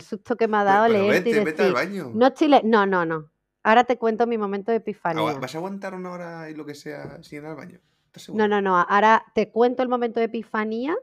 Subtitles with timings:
[0.00, 2.10] susto que me ha dado Pero leerte y vete, vete al baño.
[2.14, 3.30] no estoy le- No, no, no.
[3.62, 5.32] Ahora te cuento mi momento de Agua- epifanía.
[5.38, 7.78] ¿Vas a aguantar una hora y lo que sea sin ir al baño?
[8.06, 8.76] ¿Estás No, no, no.
[8.78, 10.96] Ahora te cuento el momento de epifanía,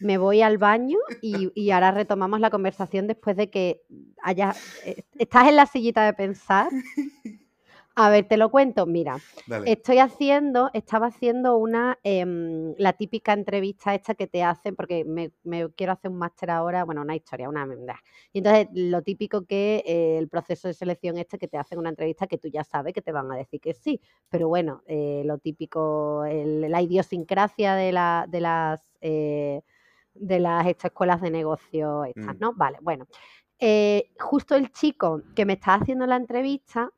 [0.00, 3.82] me voy al baño y, y ahora retomamos la conversación después de que
[4.22, 4.54] haya,
[4.84, 6.68] eh, estás en la sillita de pensar.
[8.00, 8.86] A ver, te lo cuento.
[8.86, 9.18] Mira,
[9.48, 9.72] Dale.
[9.72, 15.32] estoy haciendo, estaba haciendo una, em, la típica entrevista esta que te hacen, porque me,
[15.42, 17.66] me quiero hacer un máster ahora, bueno, una historia, una...
[17.66, 17.98] bla.
[18.32, 21.88] Y entonces lo típico que eh, el proceso de selección este que te hacen una
[21.90, 25.22] entrevista que tú ya sabes que te van a decir que sí, pero bueno, eh,
[25.24, 28.80] lo típico, el- la idiosincrasia de, la, de las...
[29.00, 29.62] eh,
[30.14, 32.40] de las estas escuelas de negocio estas, Mm.
[32.40, 32.52] ¿no?
[32.54, 33.06] Vale, bueno.
[33.60, 36.90] Eh, justo el chico que me está haciendo la entrevista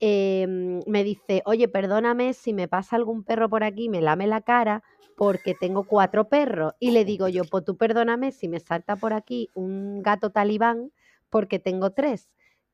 [0.00, 4.40] em, me dice, oye, perdóname si me pasa algún perro por aquí me lame la
[4.42, 4.82] cara
[5.16, 6.74] porque tengo cuatro perros.
[6.80, 10.92] Y le digo yo, pues tú perdóname si me salta por aquí un gato talibán
[11.30, 12.30] porque tengo tres.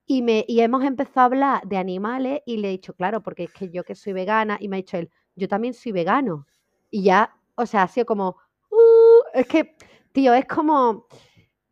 [0.06, 3.44] Y, me, y hemos empezado a hablar de animales y le he dicho, claro, porque
[3.44, 6.46] es que yo que soy vegana, y me ha dicho él, yo también soy vegano.
[6.90, 8.36] Y ya, o sea, ha sido como,
[8.70, 9.76] "Uh", es que,
[10.12, 11.06] tío, es como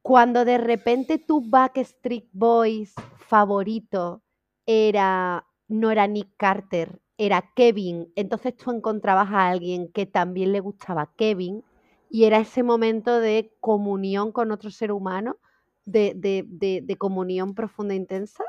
[0.02, 4.22] cuando de repente tu Backstreet Boys favorito
[4.66, 10.60] era, no era Nick Carter, era Kevin, entonces tú encontrabas a alguien que también le
[10.60, 11.62] gustaba Kevin
[12.08, 15.38] y era ese momento de comunión con otro ser humano,
[15.84, 18.44] de, de- de- de comunión profunda e intensa,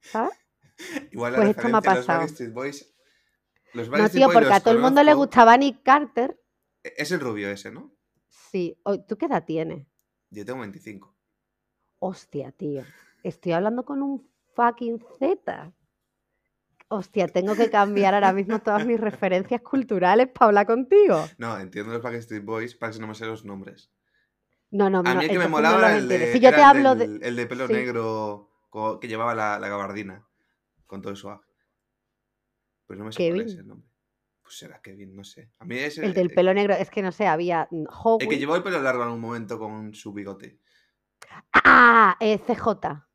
[0.00, 0.32] ¿sabes?
[1.12, 2.20] Igual la Pues esto me ha los pasado.
[2.20, 2.94] Backstreet Boys.
[3.74, 6.38] Los No, tío, Boys porque a los todo el mundo le gustaba Nick Carter.
[6.96, 7.92] Es el rubio ese, ¿no?
[8.28, 8.78] Sí,
[9.08, 9.86] ¿tú qué edad tienes?
[10.30, 11.16] Yo tengo 25.
[11.98, 12.82] Hostia, tío.
[13.22, 15.72] Estoy hablando con un fucking Z.
[16.88, 21.28] Hostia, tengo que cambiar ahora mismo todas mis referencias culturales para hablar contigo.
[21.36, 23.90] No, entiendo los Backstreet Boys para que no me sé los nombres.
[24.70, 25.14] No, no, A no.
[25.20, 27.20] mí el que me no molaba el de, Si yo era te el hablo del-
[27.20, 27.28] de.
[27.28, 27.72] el de pelo sí.
[27.72, 28.50] negro
[29.00, 30.26] que llevaba la, la gabardina
[30.86, 31.40] con todo eso.
[32.86, 33.88] Pero no me sé cuál es el nombre.
[34.42, 35.50] Pues será Kevin, no sé.
[35.58, 36.06] A mí ese.
[36.06, 38.38] El del eh, pelo negro, es que no sé, había mm, El que Howie.
[38.38, 40.60] llevó el pelo largo en algún momento con su bigote.
[41.52, 43.06] Ah, eh, CJ.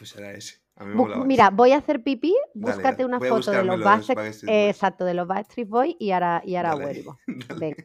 [0.00, 0.54] Pues era ese.
[0.76, 1.54] A mí me Bu- molaba Mira, ese.
[1.56, 3.04] voy a hacer pipí, Dale, búscate dale.
[3.04, 6.56] una foto de los los Backstreet, eh, exacto, de los Backstreet Boys y ahora, y
[6.56, 7.18] ahora Dale, vuelvo.
[7.48, 7.60] dale.
[7.60, 7.84] Venga.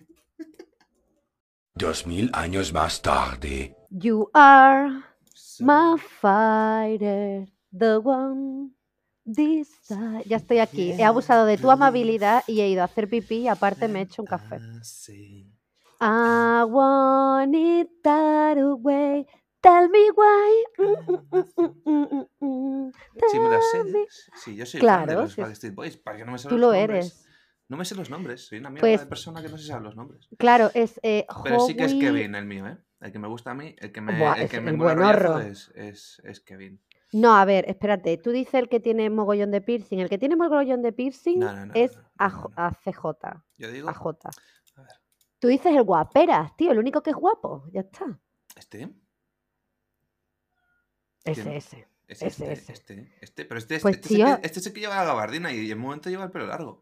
[1.76, 3.76] Dos mil años más tarde.
[3.90, 4.90] You are
[5.60, 8.70] my fighter, the one
[9.26, 10.24] this time.
[10.26, 10.94] Ya estoy aquí.
[10.94, 14.04] He abusado de tu amabilidad y he ido a hacer pipí y aparte me he
[14.04, 14.60] hecho un café.
[16.00, 16.62] Ah.
[16.62, 19.28] I want it that way.
[19.66, 20.64] Tell me why.
[20.78, 22.92] Mm, mm, mm.
[23.32, 23.84] Sí, me las sé.
[24.36, 25.36] Sí, yo soy fan de Claro, los.
[25.36, 25.98] Backstreet Boys.
[25.98, 27.06] ¿Para qué no me sé Tú los lo nombres?
[27.06, 27.28] eres.
[27.68, 28.46] No me sé los nombres.
[28.46, 30.30] Soy una mierda Pues- de persona que no se sabe los nombres.
[30.38, 32.78] Claro, es eh, Pero sí que es Kevin el mío, ¿eh?
[33.02, 34.74] El que me gusta a mí, el que me, Buah, el es que el me
[34.74, 34.94] mola
[35.34, 36.80] buen es, es, es Kevin.
[37.12, 38.18] No, a ver, espérate.
[38.18, 40.00] Tú dices el que tiene mogollón de piercing.
[40.00, 42.26] El que tiene mogollón de piercing No, no, no, es a,
[42.56, 43.44] a CJ.
[43.58, 44.30] Yo digo, A J.
[44.76, 44.92] a ver,
[45.40, 47.66] Tú dices el guaperas, tío, el único que es guapo.
[47.72, 48.20] Ya está.
[48.56, 48.90] este,
[51.26, 51.56] Ese, ¿Quién?
[51.56, 51.88] ese.
[52.08, 52.72] es Ese, este, ese.
[52.74, 54.96] este, este, pero este, es- Pues, este, es el que, este es el que lleva
[54.96, 56.82] la gabardina y en un momento lleva el pelo largo.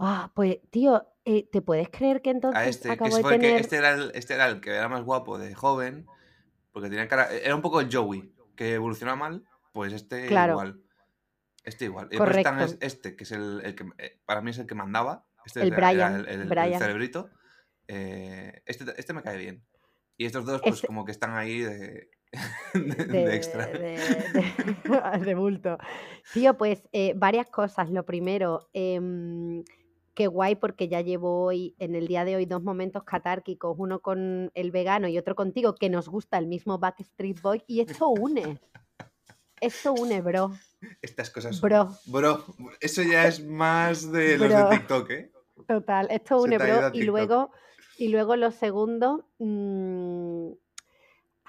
[0.00, 3.26] Ah, pues, tío, eh, ¿te puedes creer que entonces A este, que acabo de el
[3.26, 3.60] que- tener...
[3.60, 6.06] este, era el, este era el que era más guapo de joven,
[6.72, 10.52] porque tenía cara, era un poco el Joey, que evoluciona mal, pues este Claro.
[10.54, 10.80] igual.
[11.64, 12.08] Este igual.
[12.10, 12.16] Y
[12.62, 15.26] es- este, que es el, el que eh, para mí es el que mandaba.
[15.44, 16.78] Este El era- era Brian, el, el- el Brian.
[16.80, 17.30] cerebrito.
[17.88, 19.64] Eh, este, este me cae bien.
[20.16, 22.10] Y estos dos, pues Este- como que están ahí de,
[22.74, 23.66] de, extra.
[25.24, 25.78] de- bulto.
[26.32, 27.90] Tío, pues eh, varias cosas.
[27.90, 29.64] Lo primero, em,
[30.14, 34.00] qué guay porque ya llevo hoy, en el día de hoy, dos momentos catárquicos, uno
[34.00, 38.08] con el vegano y otro contigo, que nos gusta el mismo Backstreet Boy, y esto
[38.08, 38.58] une.
[39.60, 40.52] Esto une, bro.
[41.02, 41.60] Estas cosas.
[41.60, 41.88] Bro.
[42.06, 42.44] Bro,
[42.80, 45.32] eso ya es más de los de TikTok, ¿eh?
[45.66, 46.90] Total, esto une, bro.
[46.92, 47.50] Y luego,
[47.96, 50.52] y luego lo segundo, mm,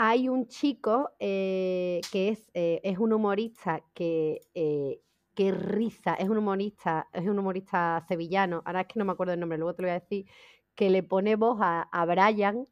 [0.02, 5.02] hay un chico eh, que es, eh, es un humorista que, eh,
[5.36, 9.34] que risa, es un humorista, es un humorista sevillano, ahora es que no me acuerdo
[9.34, 10.26] el nombre, luego te lo voy a decir,
[10.74, 12.66] que le pone voz a, a Brian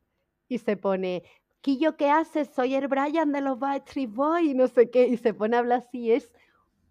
[0.48, 1.24] y se pone,
[1.60, 2.48] Quillo, ¿qué haces?
[2.56, 5.60] Soy el Brian de los Backstreet Boys y no sé qué, y se pone a
[5.60, 6.32] hablar así, es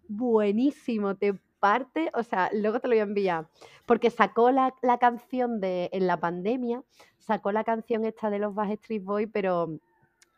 [0.07, 3.49] buenísimo, te parte, o sea, luego te lo voy a enviar,
[3.87, 6.83] porque sacó la, la canción de, en la pandemia,
[7.17, 9.79] sacó la canción esta de los Backstreet Boys, pero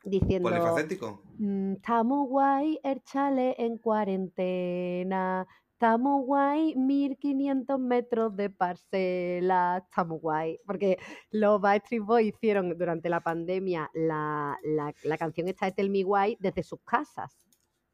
[0.03, 0.49] diciendo...
[0.49, 1.23] Polifacético.
[1.37, 5.47] "Mm, Está muy guay el chale en cuarentena.
[5.73, 10.59] estamos guay, 1500 metros de parcela, estamos guay.
[10.65, 10.97] Porque
[11.31, 16.03] los Backstreet Boys hicieron durante la pandemia la, la- la canción esta de Tell Me
[16.03, 17.45] Why desde sus casas,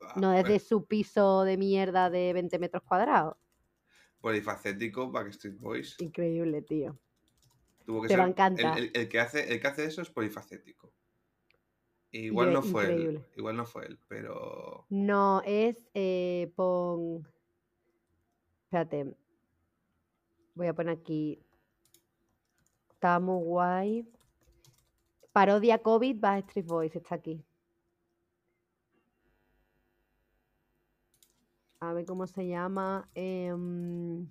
[0.01, 3.37] Ah, no desde bueno, su piso de mierda de 20 metros cuadrados.
[4.19, 5.95] polifacético, Backstreet Boys.
[5.99, 6.97] Increíble, tío.
[7.85, 8.31] Tuvo que Te va a ser.
[8.31, 8.77] encantar.
[8.79, 10.91] El, el- el que hace, el que hace eso es polifacético.
[12.15, 13.25] Igual no fue él.
[13.35, 14.85] Igual no fue él, pero.
[14.89, 17.27] No, es eh, pon.
[18.63, 19.13] Espérate.
[20.53, 21.39] Voy a poner aquí.
[22.89, 24.07] Estamos guay.
[25.33, 27.43] Parodia COVID Backstreet Boys está aquí.
[31.81, 33.09] A ver cómo se llama.
[33.13, 34.25] em,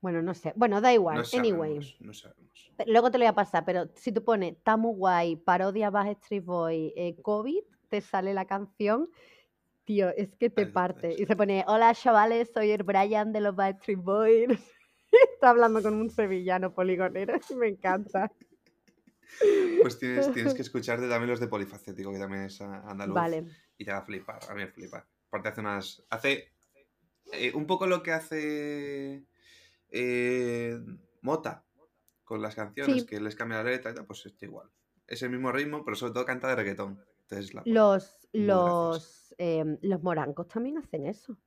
[0.00, 0.52] Bueno, no sé.
[0.54, 1.16] Bueno, da igual.
[1.18, 1.96] No Anyway.
[2.00, 2.72] No sabemos.
[2.86, 6.92] Luego te lo voy a pasar, pero si tú pones Tamu Guay, parodia Backstreet Boy,
[6.96, 9.10] eh, COVID, te sale la canción.
[9.84, 11.14] Tío, es que te parte.
[11.18, 14.48] Y se pone, hola chavales, soy el Brian de los Backstreet Boys.
[15.34, 18.30] Está hablando con un sevillano poligonero me encanta.
[19.82, 23.14] Pues tienes, tienes que escucharte también los de polifacético, que también es andaluz.
[23.14, 23.44] Vale.
[23.76, 24.40] Y te va a flipar.
[24.48, 25.06] A mí me flipa.
[25.28, 26.02] Aparte hace unas.
[26.08, 26.50] Hace.
[27.32, 29.26] eh, un poco lo que hace.
[29.90, 30.78] Eh,
[31.22, 31.64] Mota.
[32.24, 33.06] Con las canciones, Sí.
[33.06, 34.68] que les cambia la letra y tal, pues está igual.
[35.06, 37.02] Es el mismo ritmo, pero sobre todo canta de reggaetón.
[37.22, 37.62] Entonces la.
[37.64, 41.38] Los, los, em, los morancos también hacen eso.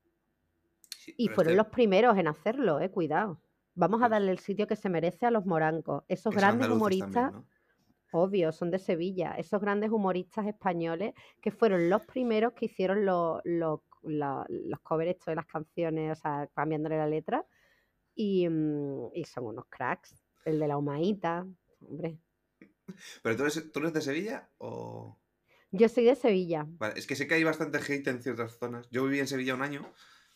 [0.97, 3.39] Sí, Y fueron este- los primeros en hacerlo, eh, cuidado.
[3.75, 6.03] Vamos a darle el sitio que se merece a los morancos.
[6.07, 7.11] Esos grandes humoristas.
[7.13, 7.43] también,
[8.11, 8.19] ¿no?
[8.19, 9.35] Obvio, son de Sevilla.
[9.38, 15.23] Esos grandes humoristas españoles que fueron los primeros que hicieron los, los, la- los covers
[15.25, 17.45] de las canciones, o sea, cambiándole la letra.
[18.15, 20.15] Y, mm, y son unos cracks.
[20.45, 21.45] El de la humaíta,
[21.81, 22.17] hombre.
[23.23, 25.17] Pero ¿tú eres, ¿tú eres de Sevilla o.?
[25.71, 26.65] Yo soy de Sevilla.
[26.67, 28.89] Vale, es que sé que hay bastante hate en ciertas zonas.
[28.91, 29.93] Yo viví en Sevilla un año,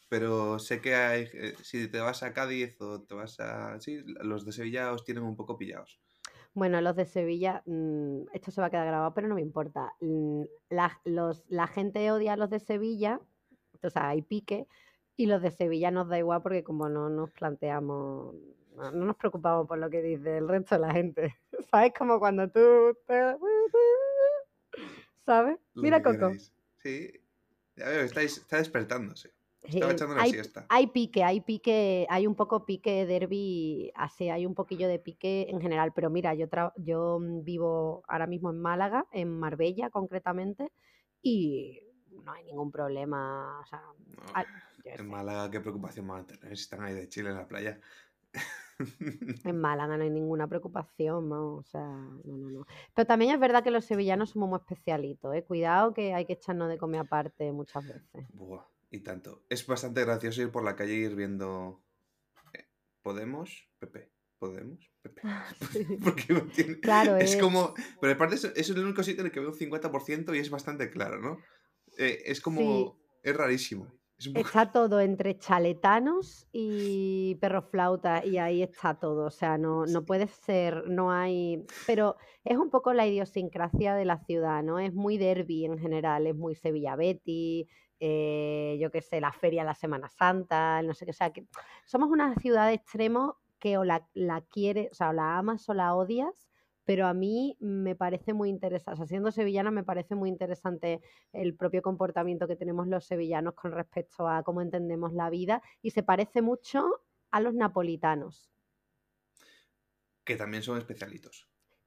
[0.07, 1.27] pero sé que hay.
[1.33, 3.79] eh, si te vas a Cádiz o te vas a.
[3.81, 5.99] Sí, los de Sevilla os tienen un poco pillados.
[6.53, 9.93] Bueno, los de Sevilla, mm, esto se va a quedar grabado, pero no me importa.
[10.69, 13.19] La, los, la gente odia a los de Sevilla,
[13.83, 14.67] o sea, hay pique,
[15.17, 18.35] y los de Sevilla nos da igual porque como no nos planteamos,
[18.75, 21.35] no, no nos preocupamos por lo que dice el resto de la gente.
[21.71, 21.93] ¿Sabes?
[21.97, 22.59] Como cuando tú...
[23.07, 23.37] te-
[25.25, 25.57] ¿Sabes?
[25.73, 26.17] Lo Mira, Coco.
[26.17, 26.53] queráis.
[26.83, 27.11] Sí.
[27.75, 29.33] Ya veo, estáis, está despertándose.
[29.63, 30.65] Estaba echando una hay, siesta.
[30.69, 35.47] hay pique, hay pique, hay un poco pique derby, así hay un poquillo de pique
[35.49, 40.71] en general, pero mira, yo, tra- yo vivo ahora mismo en Málaga, en Marbella concretamente,
[41.23, 41.81] y
[42.23, 43.81] no hay ningún problema, o sea,
[44.17, 44.47] No, al-
[44.83, 47.79] en Málaga, qué preocupación van a tener si están ahí de Chile en la playa.
[49.43, 51.55] en Málaga no hay ninguna preocupación, ¿no?
[51.55, 52.67] o sea, no, no, no.
[52.93, 55.43] Pero también es verdad que los sevillanos somos muy especialitos, ¿eh?
[55.43, 58.27] Cuidado que hay que echarnos de comer aparte muchas veces.
[58.33, 59.43] Buah, y tanto.
[59.49, 61.81] Es bastante gracioso ir por la calle y ir viendo.
[62.53, 62.65] eh,
[63.01, 63.69] ¿Podemos?
[63.79, 64.11] Pepe.
[64.39, 64.91] ¿Podemos?
[65.01, 65.21] Pepe.
[65.71, 65.97] Sí.
[66.03, 66.79] Porque no tiene.
[66.79, 67.73] Claro, es es- como.
[68.01, 70.49] Pero aparte, es, es el único sitio en el que veo un 50% y es
[70.49, 71.37] bastante claro, ¿no?
[71.97, 72.59] Eh, es como.
[72.61, 72.91] Sí.
[73.23, 73.87] Es rarísimo.
[74.17, 79.25] Es un poco- Está todo entre chaletanos y perros flauta y ahí está todo.
[79.25, 81.65] O sea, no, no puede ser, no hay.
[81.85, 84.79] Pero es un poco la idiosincrasia de la ciudad, ¿no?
[84.79, 87.67] Es muy derby en general, es muy Sevilla Betty,
[87.99, 91.11] eh, yo qué sé, la feria la Semana Santa, no sé qué.
[91.11, 91.45] O sea, que
[91.85, 95.67] somos una ciudad de extremo que o la, la quieres, o sea, o la amas
[95.69, 96.44] o la odias.
[96.85, 101.01] Pero a mí me parece muy interesante, o sea, siendo sevillana me parece muy interesante
[101.33, 105.91] el propio comportamiento que tenemos los sevillanos con respecto a cómo entendemos la vida y
[105.91, 106.85] se parece mucho
[107.31, 108.51] a los napolitanos,
[110.23, 111.35] Que también son especialitos.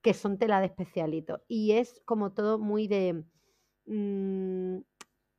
[0.03, 1.43] que son tela de especialito.
[1.49, 3.25] Y es como todo muy de
[3.87, 4.79] mm,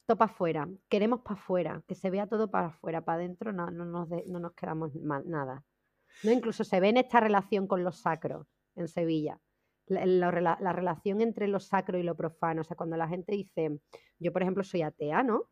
[0.05, 3.85] topa afuera, queremos para afuera, que se vea todo para afuera, para adentro no, no,
[3.85, 5.63] nos, de- no nos quedamos mal, nada.
[6.23, 6.31] ¿no?
[6.31, 9.39] Incluso se ve en esta relación con los sacros en Sevilla.
[9.89, 12.61] La, la rela- la relación entre lo sacro y lo profano.
[12.61, 13.79] O sea, cuando la gente dice,
[14.19, 15.49] yo por ejemplo soy atea, ¿no?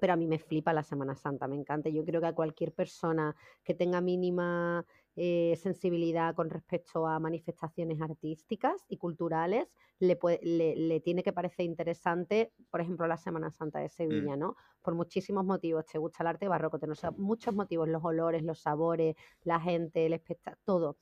[0.00, 1.88] Pero a mí me flipa la Semana Santa, me encanta.
[1.88, 4.84] Yo creo que a cualquier persona que tenga mínima
[5.16, 9.68] eh, sensibilidad con respecto a manifestaciones artísticas y culturales,
[10.00, 14.36] le, puede- le, le tiene que parecer interesante, por ejemplo, la Semana Santa de Sevilla,
[14.36, 14.56] ¿no?
[14.82, 15.86] Por muchísimos motivos.
[15.86, 19.14] Te gusta el arte barroco, te, no muchos motivos, los olores, los sabores,
[19.44, 20.98] la gente, el espectáculo, todo.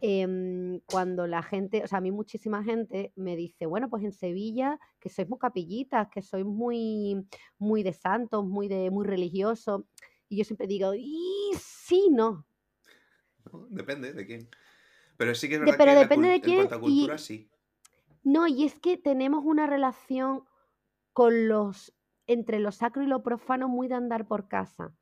[0.00, 4.12] Em, cuando la gente, o sea, a mí muchísima gente me dice, bueno, pues en
[4.12, 7.26] Sevilla, que sois muy capillitas, que sois muy,
[7.58, 9.82] muy de santos, muy de muy religiosos.
[10.28, 12.46] Y yo siempre digo, y sí, no.
[13.70, 14.48] Depende de quién.
[15.16, 16.78] Pero sí que es De- verdad pero que la depende de en quién cuanto a
[16.78, 17.50] y- cultura, sí.
[18.22, 20.44] No, y es que tenemos una relación
[21.12, 21.94] con los,
[22.26, 24.92] entre lo sacro y lo profano muy de andar por casa.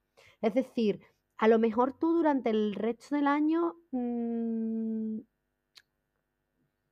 [0.40, 1.00] Es decir,
[1.38, 5.18] a lo mejor tú durante el resto del año mm,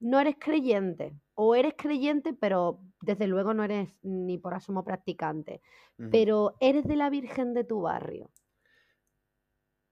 [0.00, 5.62] no eres creyente, o eres creyente, pero desde luego no eres ni por asomo practicante,
[6.10, 8.30] pero eres de la Virgen de tu barrio.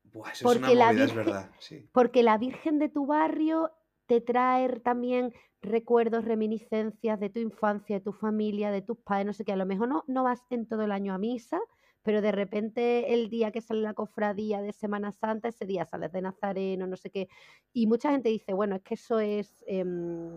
[0.04, 1.50] Buah, eso es porque una la movida, es Virgen- verdad.
[1.58, 1.88] Sí.
[1.92, 3.70] Porque la Virgen de tu barrio
[4.06, 5.32] te trae también
[5.62, 9.52] recuerdos, reminiscencias de tu infancia, de tu familia, de tus padres, no sé qué.
[9.52, 11.58] A lo mejor no, no vas en todo el año a misa,
[12.02, 16.12] pero de repente el día que sale la cofradía de Semana Santa, ese día sales
[16.12, 17.28] de Nazareno, no sé qué.
[17.72, 20.36] Y mucha gente dice, bueno, es que eso es em,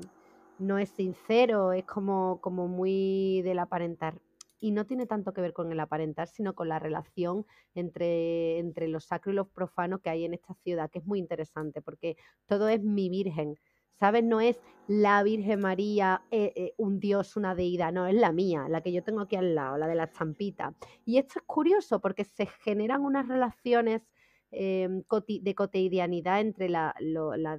[0.60, 4.20] no es sincero, es como, como muy del aparentar.
[4.60, 7.46] Y no tiene tanto que ver con el aparentar, sino con la relación
[7.76, 11.20] entre, entre lo sacro y lo profano que hay en esta ciudad, que es muy
[11.20, 12.16] interesante, porque
[12.48, 13.60] todo es mi virgen,
[14.00, 14.24] ¿sabes?
[14.24, 18.68] No es la Virgen María, eh, eh, un dios, una deidad, no, es la mía,
[18.70, 20.76] la que yo tengo aquí al lado, la de la estampita.
[21.06, 24.04] Y esto es curioso porque se generan unas relaciones
[24.52, 25.04] em,
[25.42, 26.94] de cotidianidad entre la,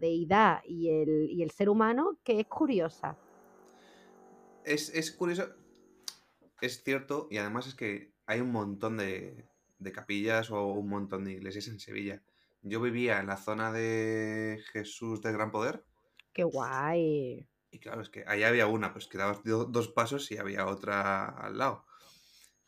[0.00, 3.19] deidad y el, ser humano que es curiosa.
[4.64, 5.49] Es, es curioso,
[6.61, 11.25] es cierto, y además es que hay un montón de, de capillas o un montón
[11.25, 12.23] de iglesias en Sevilla.
[12.62, 15.85] Yo vivía en la zona de Jesús del Gran Poder,
[16.37, 17.49] ¡Qué guay!
[17.71, 20.66] y claro, es que ahí había una, pues que dabas do- dos pasos y había
[20.66, 21.85] otra al lado.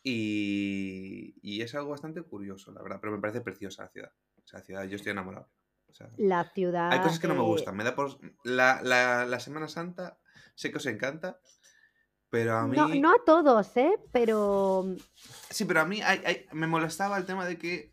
[0.02, 4.12] Y, y es algo bastante curioso, la verdad, pero me parece preciosa la ciudad.
[4.42, 5.50] O sea, la ciudad, yo estoy enamorado.
[5.88, 6.92] O sea, La ciudad...
[6.92, 7.76] hay cosas que no me gustan.
[7.76, 8.18] Me da por...
[8.44, 10.18] La, la, la Semana Santa
[10.54, 11.40] sé que os encanta,
[12.30, 12.76] pero a mí...
[12.76, 13.94] No, no a todos, ¿eh?
[14.12, 14.94] Pero
[15.50, 17.92] Sí, pero a mí hay- hay- me molestaba el tema de que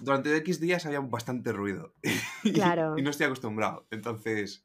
[0.00, 1.94] durante X días había bastante ruido.
[2.44, 2.96] Y- Claro.
[2.96, 3.86] Y, no estoy acostumbrado.
[3.90, 4.64] Entonces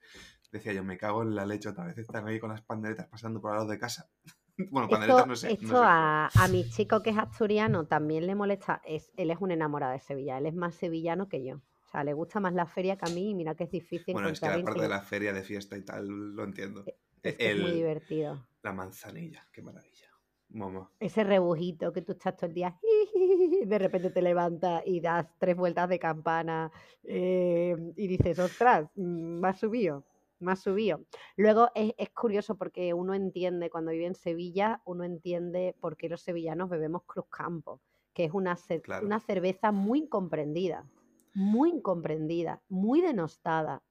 [0.51, 1.98] decía yo, me cago en la leche otra vez.
[1.98, 4.10] Están ahí con las panderetas pasando por al lado de casa.
[4.72, 5.53] bueno, panderetas esto, no sé.
[5.53, 5.84] esto no sé.
[5.86, 8.82] a, a mi chico que es asturiano también le molesta.
[8.86, 11.56] Es, él es un enamorado de Sevilla, él es más sevillano que yo.
[11.56, 14.13] O sea, le gusta más la feria que a mí y mira que es difícil
[14.13, 16.86] Bueno, es que la parte que de la feria de fiesta y tal lo entiendo.
[16.86, 18.46] es, que es muy divertido.
[18.63, 20.11] La manzanilla, qué maravilla.
[20.53, 20.91] Mamá.
[21.00, 22.77] Ese rebujito que tú estás todo el día,
[23.65, 26.72] de repente te levantas y das tres vueltas de campana
[27.03, 30.03] eh, y dices, ostras, mm, me ha subido,
[30.46, 31.01] ha subido.
[31.38, 36.10] Luego es, es curioso porque uno entiende, cuando vive en Sevilla, uno entiende por qué
[36.10, 37.79] los sevillanos bebemos Cruz Campo,
[38.13, 39.05] que es una, cer- Claro.
[39.05, 40.86] una cerveza muy incomprendida,
[41.34, 43.84] muy incomprendida, muy denostada.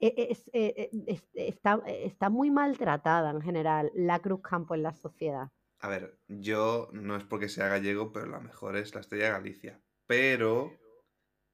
[0.00, 4.82] E- e- es- e- es- está, está muy maltratada en general la Cruz Campo en
[4.82, 5.50] la sociedad.
[5.82, 9.82] A ver, yo no es porque sea gallego, pero la mejor es la Estrella Galicia.
[10.06, 10.78] Pero,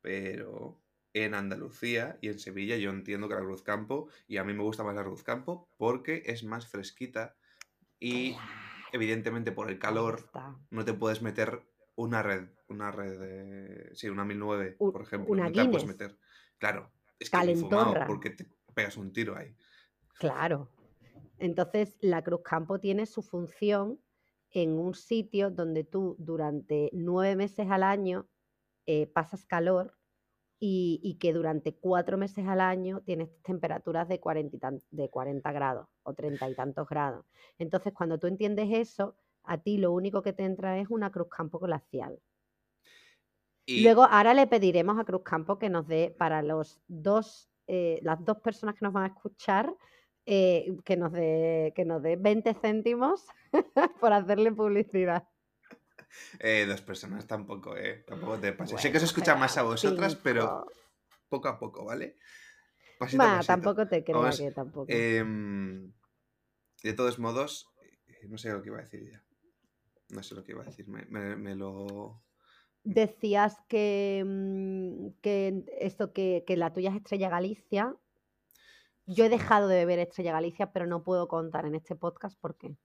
[0.02, 0.82] pero
[1.14, 4.62] en Andalucía y en Sevilla yo entiendo que la Cruz Campo, y a mí me
[4.62, 7.36] gusta más la Cruz Campo porque es más fresquita
[7.98, 8.36] y
[8.92, 10.30] evidentemente por el calor
[10.68, 11.62] no te puedes meter
[11.96, 13.94] una red, una red de...
[13.94, 15.32] Sí, una 1009, Un- por ejemplo.
[15.32, 16.18] una no te la puedes meter.
[16.58, 19.56] Claro, es que fumado porque te pegas un tiro ahí.
[20.18, 20.70] Claro.
[21.38, 23.98] Entonces, la Cruz Campo tiene su función
[24.52, 28.28] en un sitio donde tú durante nueve meses al año
[28.86, 29.94] eh, pasas calor
[30.60, 35.08] y, y que durante cuatro meses al año tienes temperaturas de 40, y tan- de
[35.10, 37.26] 40 grados o 30 y tantos grados.
[37.58, 41.28] Entonces, cuando tú entiendes eso, a ti lo único que te entra es una Cruz
[41.28, 42.20] Campo glacial.
[43.66, 48.00] Y Luego, ahora le pediremos a Cruz Campo que nos dé para los dos, eh,
[48.02, 49.74] las dos personas que nos van a escuchar,
[50.30, 53.26] eh, que nos dé, que nos dé 20 céntimos
[54.00, 55.24] por hacerle publicidad.
[56.40, 58.04] eh, dos personas tampoco, ¿eh?
[58.06, 58.80] Tampoco te pases.
[58.80, 60.66] sé que Bueno, se escucha más a vosotras, pero
[61.28, 62.16] poco a poco, ¿vale?
[62.98, 63.46] Pasito a Bah, pasito.
[63.46, 64.92] tampoco te Vamos, que tampoco.
[64.92, 65.92] Em,
[66.82, 67.66] de todos modos,
[68.08, 69.22] eh, no sé lo que iba a decir ya.
[70.10, 70.88] No sé lo que iba a decir.
[70.88, 72.22] Me, me- me lo.
[72.84, 77.94] Decías que, mm, que esto que, que la tuya es Estrella Galicia.
[79.08, 82.58] Yo he dejado de beber Estrella Galicia, pero no puedo contar en este podcast por
[82.58, 82.76] qué.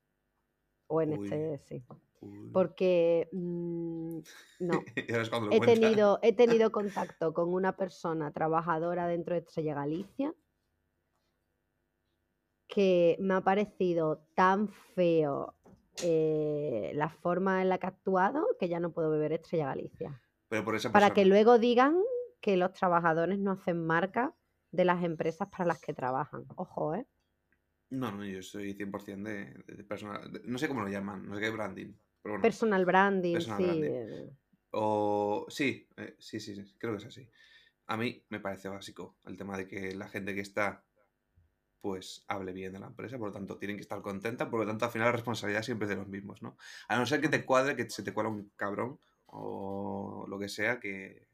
[0.87, 1.25] O en Uy.
[1.25, 1.83] este, sí.
[2.21, 2.49] Uy.
[2.53, 4.19] Porque mm,
[4.61, 4.81] no.
[5.51, 10.33] He tenido, he tenido contacto con una persona trabajadora dentro de Estrella Galicia
[12.69, 15.55] que me ha parecido tan feo
[16.01, 20.21] eh, la forma en la que ha actuado que ya no puedo beber Estrella Galicia.
[20.47, 22.01] Pero por esa Para que luego digan
[22.39, 24.33] que los trabajadores no hacen marca
[24.73, 26.45] de las empresas para las que trabajan.
[26.57, 27.07] Ojo, ¿eh?
[27.89, 30.31] No, no, yo soy 100% de, de personal.
[30.31, 31.93] de- no sé cómo lo llaman, no sé qué branding.
[32.21, 32.41] Pero bueno.
[32.43, 33.63] Personal branding, Personal sí.
[33.65, 33.91] branding.
[33.91, 34.29] eh,
[34.71, 37.29] O sí, eh, sí, sí, sí, creo que es así.
[37.87, 40.85] A mí me parece básico el tema de que la gente que está
[41.81, 44.65] pues hable bien de la empresa, por lo tanto tienen que estar contentas, por lo
[44.67, 46.57] tanto al final la responsabilidad siempre es de los mismos, ¿no?
[46.87, 50.49] A no ser que te cuadre, que se te cuela un cabrón o lo que
[50.49, 51.27] sea, que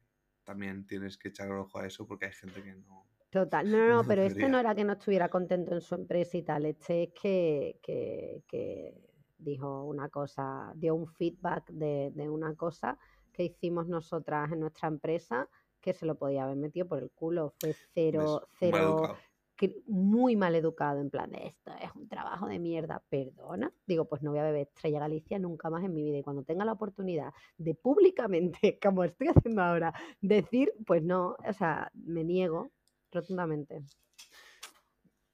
[0.44, 3.09] también tienes que echar el ojo a eso porque hay gente que no...
[3.30, 6.42] Total, no, no, pero este no era que no estuviera contento en su empresa y
[6.42, 8.92] tal, este es que, que, que
[9.38, 12.98] dijo una cosa, dio un feedback de, de una cosa
[13.32, 15.48] que hicimos nosotras en nuestra empresa
[15.80, 19.12] que se lo podía haber metido por el culo, fue cero, cero,
[19.56, 23.72] que- muy mal educado, en plan de esto es un trabajo de mierda, perdona.
[23.86, 26.18] Digo, pues no voy a beber Estrella Galicia nunca más en mi vida.
[26.18, 31.52] Y cuando tenga la oportunidad de públicamente, como estoy haciendo ahora, decir, pues no, o
[31.52, 32.70] sea, me niego
[33.12, 33.82] rotundamente.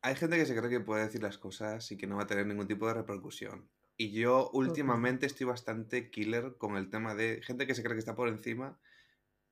[0.02, 2.26] Hay gente que se cree que puede decir las cosas y que no va a
[2.26, 3.68] tener ningún tipo de repercusión.
[3.96, 8.00] Y yo últimamente estoy bastante killer con el tema de gente que se cree que
[8.00, 8.78] está por encima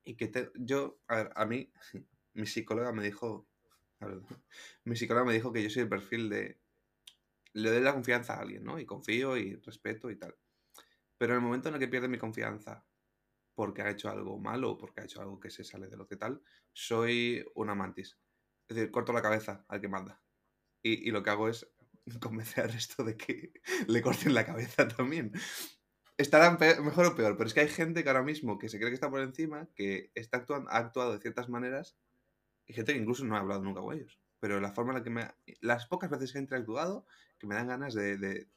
[0.04, 1.72] y que te- yo, a ver, a mí,
[2.34, 3.48] mi psicóloga me dijo,
[4.00, 4.28] la verdad,
[4.84, 6.60] mi psicóloga me dijo que yo soy el perfil de,
[7.54, 8.78] le doy la confianza a alguien, ¿no?
[8.78, 10.36] Y confío y respeto y tal.
[11.16, 12.84] Pero en el momento en el que pierde mi confianza
[13.54, 16.06] porque ha hecho algo malo o porque ha hecho algo que se sale de lo
[16.06, 16.42] que tal,
[16.72, 18.18] soy una mantis.
[18.68, 20.20] Es decir, corto la cabeza al que manda.
[20.82, 21.66] Y, y lo que hago es
[22.20, 23.52] convencer al resto de que
[23.88, 25.32] le corten la cabeza también.
[26.16, 28.90] Estarán mejor o peor, pero es que hay gente que ahora mismo que se cree
[28.90, 31.96] que está por encima, que está actuando, ha actuado de ciertas maneras,
[32.66, 34.20] y gente que incluso no ha hablado nunca con ellos.
[34.38, 35.28] Pero la forma en la que me...
[35.60, 37.06] Las pocas veces que he interactuado,
[37.38, 38.16] que me dan ganas de...
[38.16, 38.48] de,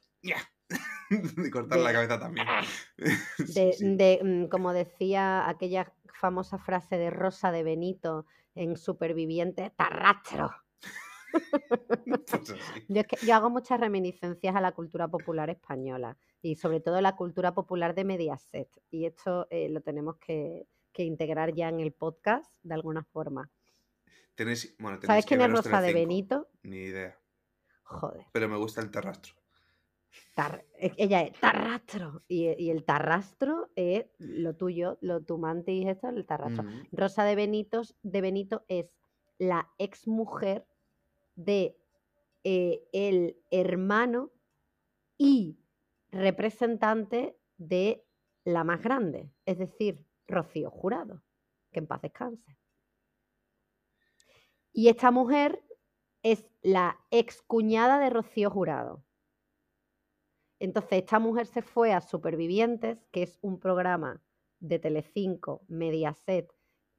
[1.36, 2.46] de cortar la cabeza también.
[3.38, 3.96] De, sí.
[3.96, 10.50] de, mm, como decía aquella famosa frase de Rosa de Benito en Superviviente, tarrastro.
[11.30, 12.54] Pues.
[12.88, 17.00] Yo, es que, yo hago muchas reminiscencias a la cultura popular española y sobre todo
[17.00, 18.68] la cultura popular de Mediaset.
[18.90, 23.50] Y esto eh, lo tenemos que, que integrar ya en el podcast de alguna forma.
[24.34, 25.92] Tenéis, bueno, ¿Sabes quién es Rosa de.
[25.92, 26.48] Benito?
[26.62, 27.18] Ni idea.
[27.82, 28.26] Joder.
[28.32, 29.37] Pero me gusta el terrastro.
[30.34, 32.22] Tar- e- ella es tarrastro.
[32.28, 36.64] Y, y el tarrastro es lo tuyo, lo tu mantis, esto, el tarrastro.
[36.64, 36.88] Mm.
[36.92, 38.86] Rosa de, Benitos, de Benito es
[39.38, 40.66] la exmujer
[41.34, 41.78] de
[42.44, 44.32] eh, el hermano
[45.16, 45.58] y
[46.10, 48.04] representante de
[48.44, 51.22] la más grande, es decir, Rocío Jurado,
[51.72, 52.56] que en paz descanse.
[54.72, 55.62] Y esta mujer
[56.22, 59.04] es la excuñada de Rocío Jurado.
[60.60, 64.20] Entonces, esta mujer se fue a Supervivientes, que es un programa
[64.60, 66.52] de Telecinco, Mediaset,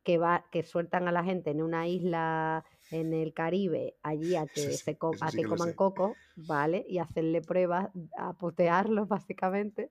[0.03, 4.47] que va, que sueltan a la gente en una isla en el Caribe, allí a
[4.47, 6.85] que, sí- se co- a sí que coman coco, ¿vale?
[6.87, 9.89] Y hacerle pruebas, a putearlos, básicamente.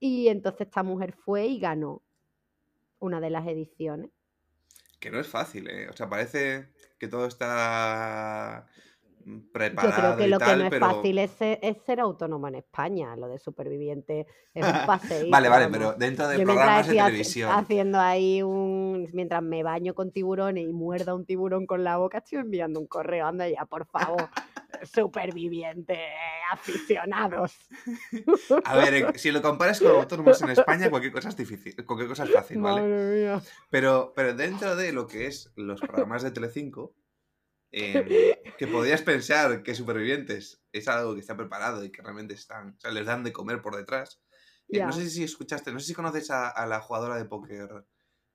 [0.00, 2.02] Y entonces esta mujer fue y ganó
[2.98, 4.10] una de las ediciones.
[4.98, 5.88] Que no es fácil, ¿eh?
[5.88, 8.66] O sea, parece que todo está
[9.24, 10.86] mm, Yo preparado creo que lo tal, que no es pero...
[10.86, 13.16] fácil es ser, es ser autónomo en España.
[13.16, 14.72] Lo de superviviente es un.
[15.30, 17.50] Vale, vale, pero dentro de programas de televisión.
[17.52, 19.08] haciendo ahí un.
[19.12, 22.86] Mientras me baño con tiburones y muerda un tiburón con la boca, estoy enviando un
[22.86, 23.26] correo.
[23.26, 24.28] Anda ya, por favor.
[24.94, 25.98] Superviviente,
[26.52, 27.56] aficionados.
[28.64, 32.08] A ver, eh, si lo comparas con autónomos en España, cualquier cosa es difícil, cualquier
[32.08, 32.82] cosa es fácil, ¿vale?
[32.82, 33.42] Madre mía.
[33.68, 36.94] Pero, pero dentro de lo que es los programas de Telecinco,
[37.72, 38.06] em,
[38.58, 42.80] que podrías pensar que Supervivientes es algo que está preparado y que realmente están, o
[42.80, 44.20] sea, les dan de comer por detrás.
[44.68, 44.84] Eh.
[44.84, 47.84] No sé si escuchaste, no sé si conoces a, a la jugadora de póker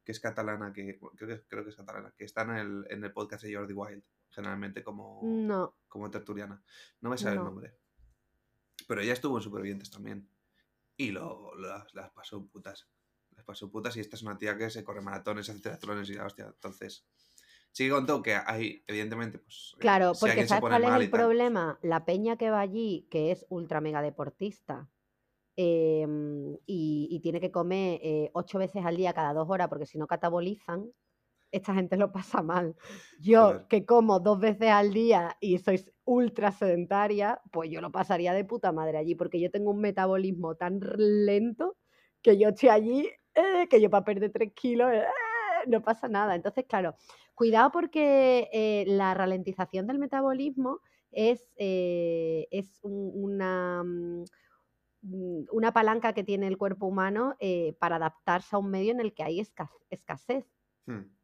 [0.04, 2.86] que es catalana, que bueno, creo que, creo que es catalana, que está en el,
[2.92, 6.62] en el podcast de Jordi Wild, generalmente como, No, como tertuliana.
[7.02, 7.42] No me sale No.
[7.42, 7.74] el nombre.
[8.88, 10.30] Pero ella estuvo en Supervivientes también.
[10.98, 12.88] Y lo, lo- las, las pasó putas.
[13.36, 16.14] Las pasó putas y esta es una tía que se corre maratones, hace triatlones y
[16.14, 16.46] la hostia.
[16.46, 17.04] Entonces,
[17.76, 19.74] sí que contó que hay, evidentemente, pues...
[19.76, 21.78] eh, claro, si porque ¿sabes cuál es el pues, problema?
[21.82, 24.90] La peña que va allí, que es ultra mega deportista.
[25.58, 29.86] em, y, y tiene que comer eh, ocho veces al día cada dos horas porque
[29.86, 30.92] si no catabolizan,
[31.52, 32.76] esta gente lo pasa mal.
[33.20, 38.34] Yo que como dos veces al día y sois ultra sedentaria, pues yo lo pasaría
[38.34, 41.78] de puta madre allí porque yo tengo un metabolismo tan lento
[42.22, 44.92] que yo estoy allí, eh, que yo para perder tres kilos,
[45.68, 46.36] no pasa nada.
[46.36, 46.96] Entonces, claro,
[47.36, 50.80] cuidado porque eh, la ralentización del metabolismo
[51.12, 54.24] es, eh, es un- una, mm,
[55.04, 59.02] mm, una palanca que tiene el cuerpo humano eh, para adaptarse a un medio en
[59.02, 60.46] el que hay esca- escasez.
[60.88, 61.15] hmm,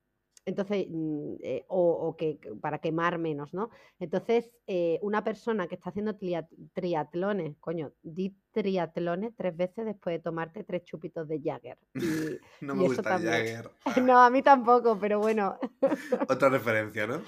[0.43, 3.69] Entonces, mm, eh, o, o que para quemar menos, ¿no?
[3.99, 10.15] Entonces, eh, una persona que está haciendo tria- triatlones, coño, di triatlones tres veces después
[10.15, 11.77] de tomarte tres chupitos de Jagger.
[11.93, 12.01] Y,
[12.62, 13.19] No me gusta.
[13.19, 13.69] Jagger.
[14.04, 15.60] no, a mí tampoco, pero bueno,
[16.30, 17.21] Otra referencia, ¿no?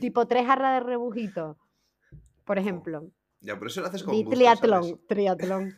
[0.00, 1.56] tipo tres jarras de rebujito.
[2.44, 3.08] por ejemplo.
[3.40, 5.06] Ya, pero eso lo haces con Di gusto, triatlón, ¿sabes?
[5.06, 5.76] triatlón.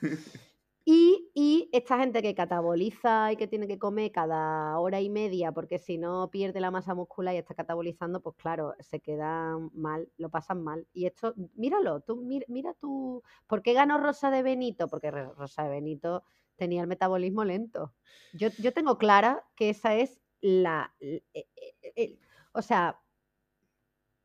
[1.73, 5.99] Esta gente que cataboliza y que tiene que comer cada hora y media, porque si
[5.99, 10.65] no pierde la masa muscular y está catabolizando, pues claro, se quedan mal, lo pasan
[10.65, 10.89] mal.
[10.93, 14.89] Y esto, míralo, tú mira, mira tú, ¿por qué ganó Rosa de Benito?
[14.89, 16.25] Porque Rosa de Benito
[16.57, 17.95] tenía el metabolismo lento.
[18.33, 21.47] Yo, yo tengo clara que esa es la, e- e-
[21.95, 22.19] el-
[22.53, 23.01] o sea,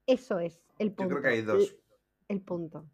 [0.08, 1.10] eso es el Yo punto.
[1.10, 1.76] creo que hay dos.
[2.28, 2.86] El punto.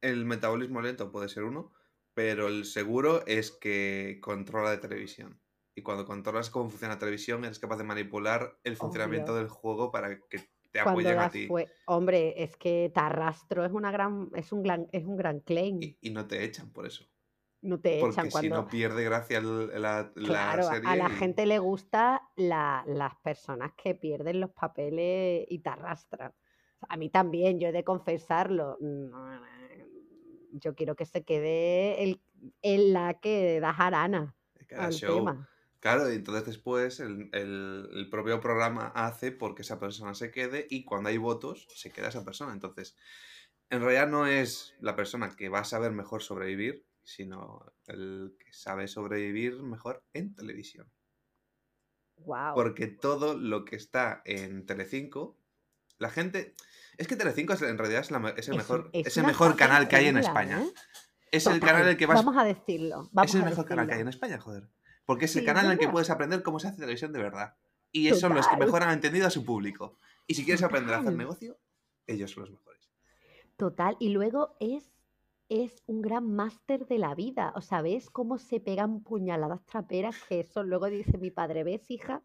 [0.00, 1.72] El metabolismo lento puede ser uno,
[2.18, 5.40] pero el seguro es que controla de televisión.
[5.76, 9.42] Y cuando controlas cómo funciona la televisión, eres capaz de manipular el funcionamiento Obvio.
[9.42, 10.40] del juego para que
[10.72, 11.46] te apoyen a ti.
[11.46, 15.80] fue, hombre, es que Tarrastro es una gran, es un gran, es un gran claim.
[15.80, 17.04] Y, y no te echan por eso.
[17.62, 18.56] No te Porque echan si cuando.
[18.56, 20.90] no pierde gracia la, la Claro, a- serie.
[20.90, 25.68] a la y- gente le gusta la- las personas que pierden los papeles y te
[25.70, 26.34] arrastran.
[26.88, 28.76] A mí también, yo he de confesarlo.
[28.80, 29.40] no,
[30.58, 32.20] Yo quiero que se quede el,
[32.62, 34.34] el la que da jarana
[34.76, 35.16] al show.
[35.18, 35.48] tema.
[35.80, 40.66] Claro, y entonces después el, el- el propio programa hace porque esa persona se quede
[40.68, 42.52] y cuando hay votos se queda esa persona.
[42.52, 42.96] Entonces,
[43.70, 48.52] en realidad no es la persona que va a saber mejor sobrevivir, sino el que
[48.52, 50.90] sabe sobrevivir mejor en televisión.
[52.16, 52.54] Wow.
[52.54, 55.38] Porque todo lo que está en Telecinco,
[55.98, 56.54] la gente...
[56.98, 59.56] Es que Telecinco es, en realidad es, la me- es el mejor, es el mejor
[59.56, 60.60] canal que hay en España.
[60.62, 60.72] ¿eh?
[61.30, 63.08] Es el canal en el que más Vamos a decirlo.
[63.12, 64.08] Vamos es el mejor canal que hay en.
[64.08, 64.68] España, joder.
[65.06, 67.18] Porque es el Sí, canal en el que puedes aprender cómo se hace televisión de
[67.22, 67.54] verdad.
[67.92, 69.96] Y esos son los que mejor han entendido a su público.
[70.26, 71.56] Y si quieres aprender a hacer negocio,
[72.06, 72.90] ellos son los mejores.
[73.56, 74.84] Total, y luego es,
[75.48, 77.52] es un gran máster de la vida.
[77.56, 80.16] O sea, ¿ves cómo se pegan puñaladas traperas?
[80.28, 82.22] Que eso luego dice mi padre, ¿ves, hija?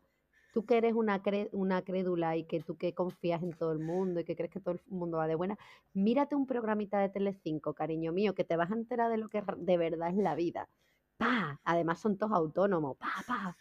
[0.53, 3.79] Tú que eres una, cre- una crédula y que tú que confías en todo el
[3.79, 5.57] mundo y que crees que todo el mundo va de buena,
[5.93, 9.43] mírate un programita de Telecinco, cariño mío, que te vas a enterar de lo que
[9.57, 10.69] de verdad es la vida.
[11.17, 11.59] ¡Pa!
[11.63, 12.97] Además son todos autónomos.
[12.97, 13.57] ¡Pa, pa!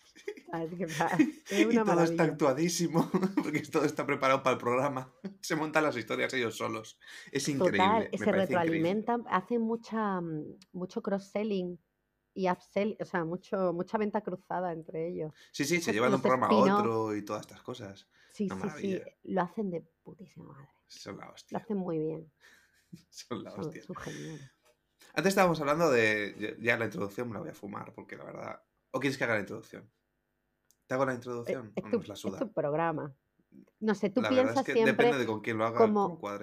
[0.51, 1.17] ¿Sabes qué pasa?
[1.51, 3.11] Es y una todo está actuadísimo,
[3.43, 5.13] porque todo está preparado para el programa.
[5.41, 6.99] Se montan las historias ellos solos.
[7.31, 7.79] Es increíble.
[7.79, 8.39] Total, se increíble.
[8.43, 11.79] retroalimentan, hacen mucha, mm, mucho cross-selling
[12.35, 15.33] y upsell, o sea, mucho, mucha venta cruzada entre ellos.
[15.53, 18.09] Sí, sí, se llevan de un programa a otro y todas estas cosas.
[18.33, 20.69] Sí, Una sí, sí, lo hacen de putísima madre.
[20.89, 21.59] Son la Lo hostia.
[21.59, 22.33] hacen muy bien.
[23.11, 23.83] Son la hostia.
[23.83, 23.95] son.
[25.15, 26.57] Antes estábamos hablando de.
[26.61, 28.63] ya- la introducción me la voy a fumar, porque la verdad.
[28.93, 29.91] ¿O quieres que haga la introducción?
[30.87, 31.73] ¿Te hago la Eh, introducción?
[31.75, 32.39] Es ¿O tu, nos la es suda?
[32.39, 33.15] tu programa.
[33.81, 35.79] No sé, tú La piensas es que siempre depende de con quién lo haga,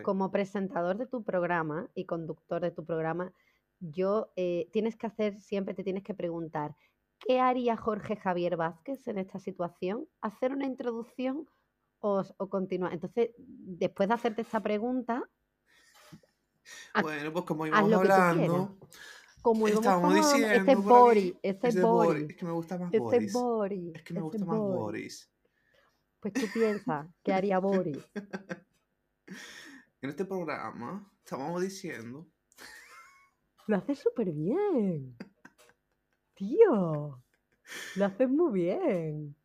[0.04, 3.34] como presentador de tu programa y conductor de tu programa,
[3.80, 6.76] yo eh, tienes que hacer siempre, te tienes que preguntar,
[7.20, 10.08] ¿qué haría Jorge Javier Vázquez en esta situación?
[10.22, 11.50] ¿Hacer una introducción
[12.00, 12.94] o, continuar?
[12.94, 15.24] Entonces, después de hacerte esta pregunta,
[16.94, 18.78] haz- Bueno, pues como íbamos hablando,
[19.42, 20.48] Como íbamos diciendo.
[20.48, 23.34] este es Boris, este es Boris, Boris, Es que me gusta más este es Boris.
[23.34, 24.80] Boris, Es que me este gusta más Boris.
[24.80, 25.32] Boris.
[26.20, 27.98] Pues tú piensas, ¿qué haría Boris?
[30.02, 32.28] En este programa estábamos diciendo.
[33.69, 35.15] Lo haces súper bien.
[36.34, 37.23] Tío,
[37.97, 39.36] lo haces muy bien.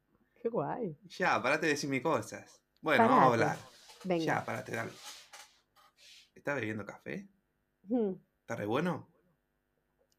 [0.40, 0.96] Qué guay.
[1.18, 2.58] Ya, párate de decirme cosas.
[2.80, 3.58] Bueno, vamos a hablar.
[4.02, 4.24] Venga.
[4.24, 4.92] Ya, párate, dale.
[6.34, 7.28] ¿Estás bebiendo café?
[7.82, 9.10] Mm, ¿Está re bueno?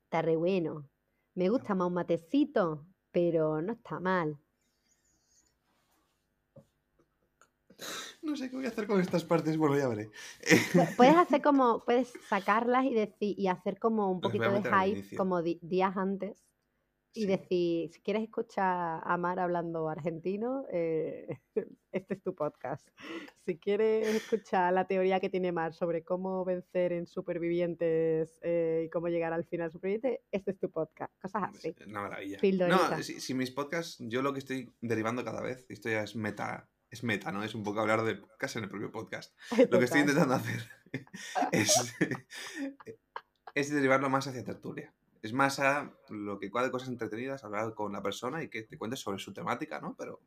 [0.03, 0.87] Está re bueno.
[1.33, 4.37] Me gusta más un matecito, pero no está mal.
[8.25, 9.55] No sé qué voy a hacer con estas partes.
[9.57, 10.09] Bueno, ya veré.
[10.73, 14.61] Pu- Puedes hacer como, puedes sacarlas y decir, y hacer como un a poquito de
[14.63, 16.43] hype, como días antes,
[17.13, 17.27] y Sí.
[17.27, 21.39] decir, si quieres escuchar a Mar hablando argentino, eh,
[21.93, 22.85] este es tu podcast.
[23.45, 28.89] Si quieres escuchar la teoría que tiene Mar sobre cómo vencer en supervivientes eh, y
[28.89, 31.13] cómo llegar al final superviviente, este es tu podcast.
[31.21, 31.73] Cosas así.
[31.87, 32.39] Una maravilla.
[32.39, 32.97] Pildorita.
[32.97, 36.15] No, si, si mis podcasts, yo lo que estoy derivando cada vez, esto ya es
[36.17, 37.43] meta, es meta, ¿no?
[37.43, 39.35] Es un poco hablar de podcast en el propio podcast.
[39.69, 40.71] Lo que estoy intentando hacer
[41.51, 41.93] es,
[43.53, 44.93] es derivarlo más hacia tertulia.
[45.21, 48.77] Es más a lo que cuadre cosas entretenidas, hablar con la persona y que te
[48.77, 49.95] cuentes sobre su temática, ¿no?
[49.97, 50.21] Pero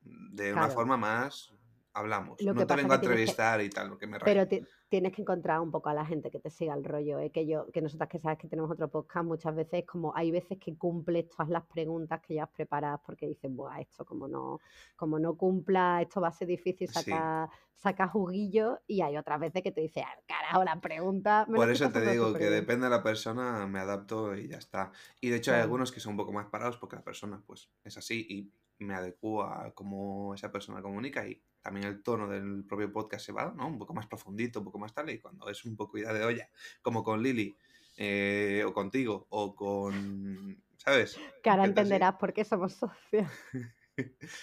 [0.00, 1.52] de una forma más
[1.96, 2.40] hablamos.
[2.42, 4.48] Lo no te vengo a tienes que- entrevistar y tal, lo que me Pero rayo.
[4.48, 7.30] ti- tienes que encontrar un poco a la gente que te siga el rollo, ¿eh?
[7.30, 10.58] que yo, que nosotras que sabes que tenemos otro podcast, muchas veces como hay veces
[10.58, 14.60] que cumples todas las preguntas que ya has preparado porque dices, Buah, esto como no,
[14.94, 16.94] como no cumpla, esto va a ser difícil Sí.
[17.10, 21.44] sacar, sacar juguillo, y hay otras veces que te dices, al carajo, la pregunta.
[21.48, 22.52] me Por eso te digo que bien".
[22.52, 24.92] depende de la persona, me adapto y ya está.
[25.20, 27.70] Y de hecho hay algunos que son un poco más parados porque la persona pues
[27.84, 32.64] es así y me adecuo a cómo esa persona comunica y también el tono del
[32.64, 33.66] propio podcast se va, ¿no?
[33.66, 36.24] Un poco más profundito, un poco más tal, y cuando es un poco idea de
[36.24, 36.48] olla,
[36.80, 37.56] como con Lili,
[37.96, 41.18] eh, o contigo, o con, ¿sabes?
[41.42, 43.28] Que ahora entenderás por qué somos socios.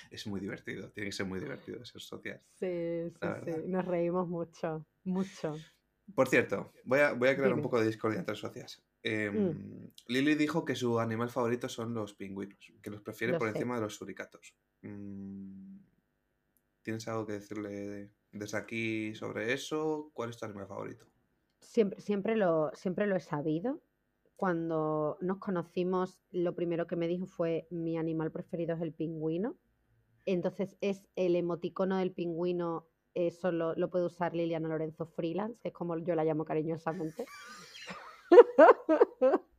[0.10, 2.42] Es muy divertido, tiene que ser muy divertido ser socias.
[2.56, 3.52] Sí, sí, sí.
[3.68, 5.56] Nos reímos mucho, mucho.
[6.16, 8.84] Por cierto, voy a, voy a crear un poco de discordia entre socias.
[9.04, 13.48] Em, Lili dijo que su animal favorito son los pingüinos, que los prefiere Lo por
[13.50, 13.58] sé.
[13.58, 14.56] encima de los suricatos.
[14.82, 15.73] Mm,
[16.84, 20.12] ¿Tienes algo que decirle desde aquí sobre eso?
[20.14, 21.06] ¿Cuál es tu animal favorito?
[21.62, 23.82] Siempre, siempre, lo, siempre lo he sabido.
[24.36, 29.56] Cuando nos conocimos, lo primero que me dijo fue mi animal preferido es el pingüino.
[30.26, 35.70] Entonces es el emoticono del pingüino, eso lo, lo puede usar Liliana Lorenzo Freelance, que
[35.70, 37.26] es como yo la llamo cariñosamente.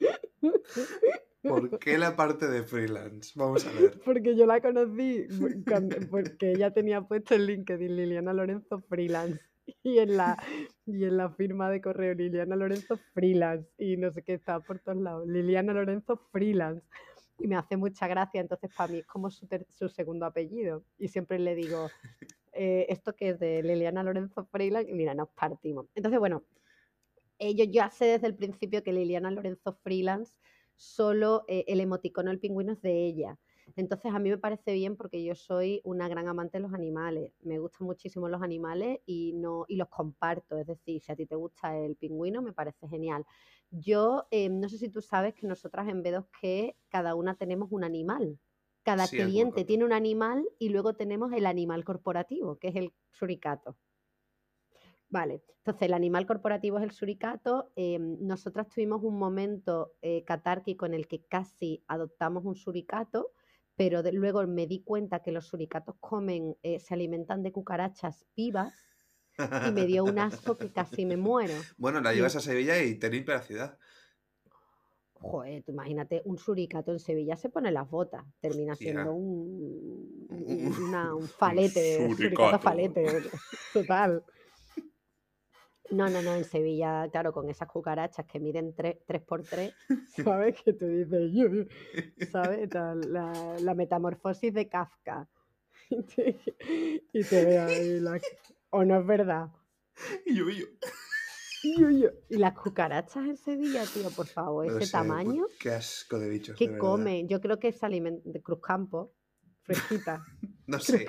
[1.42, 3.32] ¿Por qué la parte de freelance?
[3.34, 3.98] Vamos a ver.
[4.04, 5.26] Porque yo la conocí
[5.66, 9.40] cuando- porque ella tenía puesto el LinkedIn Liliana Lorenzo Freelance.
[9.82, 10.36] Y en la
[10.84, 13.68] y en la firma de correo Liliana Lorenzo Freelance.
[13.78, 15.26] Y no sé qué estaba por todos lados.
[15.28, 16.84] Liliana Lorenzo Freelance.
[17.38, 18.40] Y me hace mucha gracia.
[18.40, 20.84] Entonces para mí es como su, ter- su segundo apellido.
[20.98, 21.88] Y siempre le digo
[22.52, 25.86] eh, esto que es de Liliana Lorenzo Freelance y mira nos partimos.
[25.94, 26.42] Entonces bueno
[27.38, 30.34] ellos ya sé desde el principio que Liliana Lorenzo Freelance
[30.80, 33.38] solo eh, el emoticono del pingüino es de ella.
[33.76, 37.32] Entonces a mí me parece bien porque yo soy una gran amante de los animales.
[37.40, 40.58] Me gustan muchísimo los animales y no y los comparto.
[40.58, 43.24] Es decir, si a ti te gusta el pingüino, me parece genial.
[43.70, 47.84] Yo eh, no sé si tú sabes que nosotras en B2K cada una tenemos un
[47.84, 48.38] animal.
[48.82, 52.94] Cada Sí, cliente tiene un animal y luego tenemos el animal corporativo, que es el
[53.12, 53.76] suricato.
[55.10, 57.72] Vale, entonces el animal corporativo es el suricato.
[57.76, 63.32] eh, nosotras tuvimos un momento eh, catárquico en el que casi adoptamos un suricato,
[63.76, 68.24] pero de- luego me di cuenta que los suricatos comen, eh, se alimentan de cucarachas
[68.36, 68.72] vivas
[69.66, 71.54] y me dio un asco que casi me muero.
[71.76, 73.78] Bueno, la Y llevas a Sevilla y te limpia la ciudad.
[75.14, 78.92] Joder, tú imagínate, un suricato en Sevilla se pone las botas, termina Hostia.
[78.92, 82.58] siendo un, un- Un- una- un falete, un suricato suricato.
[82.64, 83.06] falete,
[83.74, 84.24] total.
[85.90, 89.74] No, no, no, en Sevilla, claro, con esas cucarachas que miden 3, por 3,
[90.08, 90.62] ¿sabes?
[90.62, 91.48] Que tú dices, "Yo",
[92.30, 92.72] ¿sabes?
[92.72, 92.94] La,
[93.60, 95.28] la metamorfosis de Kafka.
[95.90, 96.40] Y te,
[97.12, 98.20] y te ve ahí la...
[98.70, 99.48] ¿O no es verdad?
[100.24, 100.66] Y yo, y yo.
[102.28, 105.44] Y las cucarachas en Sevilla, tío, por favor, No ese sé, tamaño.
[105.58, 106.56] Qué asco de bichos.
[106.56, 106.80] ¿Qué verdad.
[106.80, 107.26] come?
[107.26, 109.12] Yo creo que se alimenta de Cruzcampo,
[109.64, 110.24] fresquita.
[110.70, 111.06] No sé.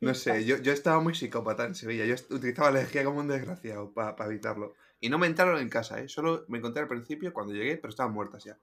[0.00, 2.04] No sé, yo, yo estaba muy psicópata en Sevilla.
[2.04, 4.74] Yo utilizaba la energía como un desgraciado para evitarlo.
[5.00, 6.08] Y no me entraron en casa, ¿eh?
[6.08, 8.58] Solo me encontré al principio cuando llegué, pero estaban muertas ya.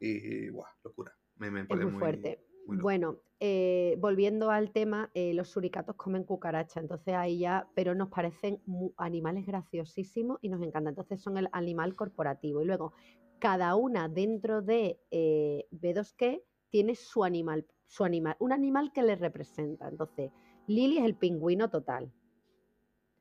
[0.00, 1.14] Y, guau, locura.
[1.36, 2.40] Me, me Es muy fuerte.
[2.66, 2.84] muy loco.
[2.84, 8.08] Bueno, eh, volviendo al tema, eh, los suricatos comen cucaracha, entonces ahí ya, pero nos
[8.08, 8.62] parecen
[8.96, 10.90] animales graciosísimos y nos encanta.
[10.90, 12.62] Entonces son el animal corporativo.
[12.62, 12.94] Y luego,
[13.38, 19.16] cada una dentro de eh, B2K tiene su animal, su animal, un animal que le
[19.16, 19.88] representa.
[19.88, 20.30] Entonces,
[20.66, 22.10] Lili es el pingüino total.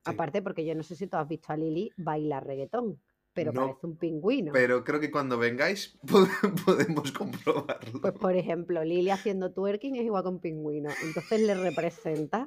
[0.06, 0.12] Sí.
[0.12, 3.00] Aparte, porque yo no sé si tú has visto a Lili bailar reggaetón,
[3.34, 4.52] pero No, parece un pingüino.
[4.54, 8.02] Pero creo que cuando vengáis pod- podemos comprobarlo.
[8.02, 10.90] Pues por ejemplo, Lili haciendo twerking es igual que un pingüino.
[11.04, 12.46] Entonces le representa.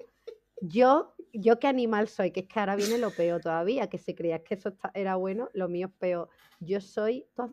[0.61, 4.14] Yo, yo qué animal soy, que es que ahora viene lo peor todavía, que si
[4.14, 6.28] creías que eso está- era bueno, lo mío es peor.
[6.61, 7.26] Yo soy.
[7.37, 7.52] ¿tú has-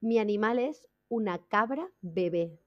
[0.00, 2.58] Mi animal es una cabra bebé.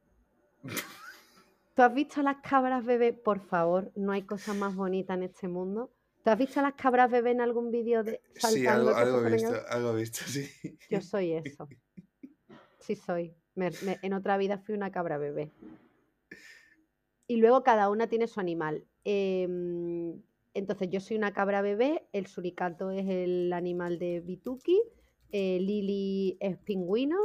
[1.75, 3.13] ¿Tú has visto las cabras bebé?
[3.13, 5.91] Por favor, no hay cosa más bonita en este mundo.
[6.23, 9.54] ¿Tú has visto las cabras bebé en algún vídeo de sí, saltando algo, he visto,
[9.69, 10.49] algo visto, sí.
[10.89, 11.67] yo soy eso.
[12.80, 13.36] Sí soy.
[13.56, 15.51] Me- me- en otra vida fui una cabra bebé.
[17.28, 18.86] Y luego cada una tiene su animal.
[19.04, 20.21] Em,
[20.54, 24.82] entonces yo soy una cabra bebé, el suricato es el animal de Bituki,
[25.32, 27.17] eh, Lili es pingüino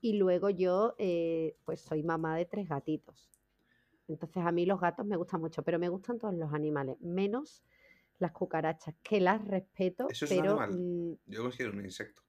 [0.00, 3.30] y luego yo eh, pues soy mamá de tres gatitos.
[4.08, 7.64] Entonces a mí los gatos me gustan mucho, pero me gustan todos los animales, menos
[8.18, 10.70] las cucarachas, que las respeto, ¿Eso es un pero animal?
[10.70, 12.22] mm, Yo considero un insecto.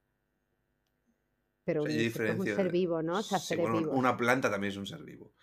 [1.63, 3.19] pero O sea, un yo insecto es un ser vivo, ¿no?
[3.19, 3.95] O sea, Sí, seres bueno, vivos.
[3.97, 5.33] una planta también es un ser vivo.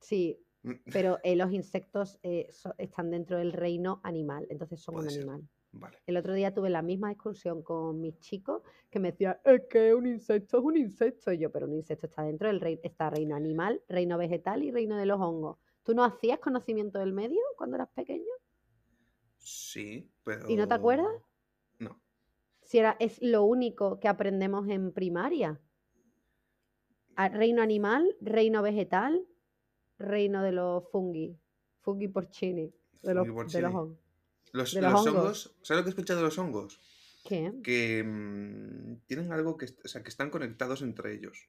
[0.00, 0.44] Sí,
[0.90, 5.08] pero eh, los insectos eh, so- están dentro del reino animal, entonces son Puede un
[5.08, 5.22] ser.
[5.22, 5.48] animal.
[5.72, 5.98] Vale.
[6.06, 9.94] El otro día tuve la misma discusión con mis chicos que me decían, es que
[9.94, 11.32] un insecto es un insecto.
[11.32, 14.70] Y yo, pero un insecto está dentro del reino, está reino animal, reino vegetal y
[14.70, 15.58] reino de los hongos.
[15.84, 18.32] ¿Tú no hacías conocimiento del medio cuando eras pequeño?
[19.36, 20.48] Sí, pero.
[20.50, 21.12] ¿Y no te acuerdas?
[21.78, 22.00] No.
[22.62, 25.60] Si era, es lo único que aprendemos en primaria.
[27.16, 29.26] Reino animal, reino vegetal,
[29.98, 31.38] reino de los fungi.
[31.80, 32.72] Fungi porcini.
[33.02, 34.09] De los, de los hongos.
[34.52, 35.06] Los, los hongos.
[35.06, 36.80] hongos, ¿sabes lo que he escuchado de los hongos?
[37.24, 37.52] ¿Qué?
[37.62, 41.48] Que mm, tienen algo que, o sea, que están conectados entre ellos.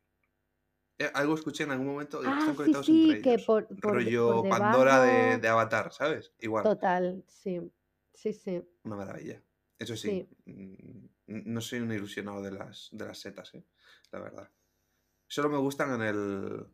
[1.00, 3.46] Eh, algo escuché en algún momento que Ah, están sí, conectados sí, entre que ellos.
[3.46, 5.02] por, por, Rollo por Pandora
[5.38, 6.32] de Avatar, ¿sabes?
[6.40, 6.64] Igual.
[6.64, 7.72] Total, sí.
[8.14, 8.62] Sí, sí.
[8.84, 9.42] Una maravilla.
[9.80, 13.64] Eso sí, mm, no soy un ilusionado de las, de las setas, ¿eh?
[14.12, 14.50] la verdad.
[15.28, 16.68] Solo me gustan en el.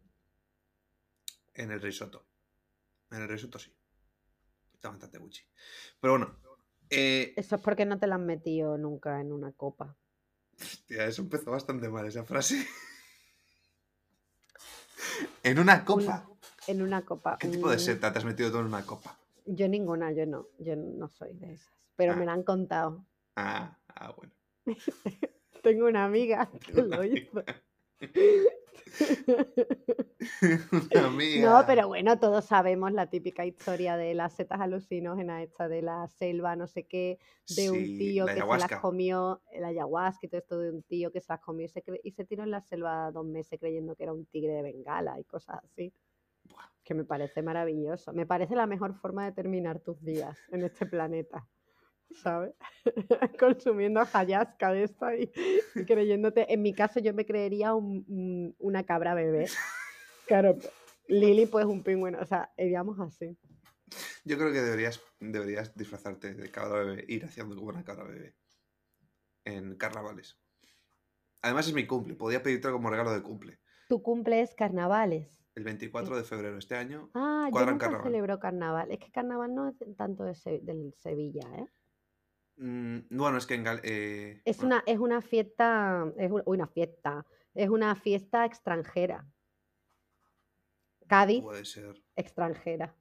[1.53, 2.25] En el risotto.
[3.11, 3.71] En el risotto sí.
[4.87, 5.43] Está bastante Gucci.
[5.99, 6.35] Pero bueno.
[6.89, 9.95] eh, Eso es porque no te la has metido nunca en una copa.
[10.59, 12.65] hostia, eso empezó bastante mal esa frase.
[15.43, 16.29] en una copa.
[16.67, 17.37] En una copa.
[17.39, 19.17] ¿Qué tipo de seta te has metido tú en una copa?
[19.45, 20.47] Yo ninguna, yo no.
[20.59, 21.73] Yo no soy de esas.
[21.95, 22.27] Pero me Ah.
[22.27, 23.05] la han contado.
[23.35, 24.33] Ah, ah bueno.
[25.63, 27.43] Tengo una amiga que lo hizo.
[31.41, 36.07] No, pero bueno, todos sabemos la típica historia de las setas alucinógenas, esta de la
[36.07, 37.19] selva, no sé qué,
[37.55, 41.11] de un tío que se las comió, la ayahuasca y todo esto de un tío
[41.11, 43.95] que se las comió y se, y se tiró en la selva dos meses creyendo
[43.95, 45.93] que era un tigre de Bengala y cosas así.
[46.43, 46.69] Buah.
[46.83, 48.13] Que me parece maravilloso.
[48.13, 51.45] Me parece la mejor forma de terminar tus días en este planeta.
[52.11, 52.53] ¿Sabes?
[53.39, 55.31] Consumiendo ayahuasca de esta y,
[55.75, 56.51] y creyéndote.
[56.53, 59.47] En mi caso, yo me creería un- un- una cabra bebé.
[60.25, 60.57] Claro,
[61.07, 62.19] Lili, pues un pingüino.
[62.19, 63.37] O sea, iríamos así.
[64.25, 68.35] Yo creo que deberías, deberías disfrazarte de cabra bebé, ir haciendo como una cabra bebé.
[69.45, 70.37] En carnavales.
[71.41, 73.59] Además es mi cumple, podía pedirte como regalo de cumple.
[73.87, 75.39] Tu cumple es carnavales.
[75.55, 77.09] El 24 de febrero este año.
[77.13, 78.07] Ah, yo Cuadran nunca carnaval.
[78.11, 78.91] celebro carnaval.
[78.91, 81.65] Es que carnaval no es tanto de Se- del Sevilla, ¿eh?
[82.57, 86.67] Mm, bueno, es que en Gal- eh, Es bueno, una, es una fiesta, es una
[86.67, 89.25] fiesta, es una fiesta extranjera.
[91.07, 92.03] Cádiz, puede ser.
[92.15, 92.93] extranjera.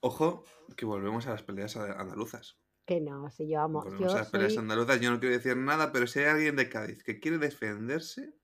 [0.00, 0.44] Ojo,
[0.76, 2.58] que volvemos a las peleas andaluzas.
[2.84, 5.00] Que no, si yo amo, Volvemos yo a las peleas andaluzas.
[5.00, 8.34] Yo no quiero decir nada, pero si hay alguien de Cádiz que quiere defenderse,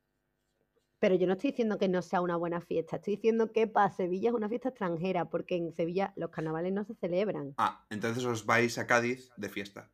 [1.01, 3.91] Pero yo no estoy diciendo que no sea una buena fiesta, estoy diciendo que para
[3.91, 7.55] Sevilla es una fiesta extranjera, porque en Sevilla los carnavales no se celebran.
[7.59, 9.91] ah, entonces os vais a Cádiz de fiesta.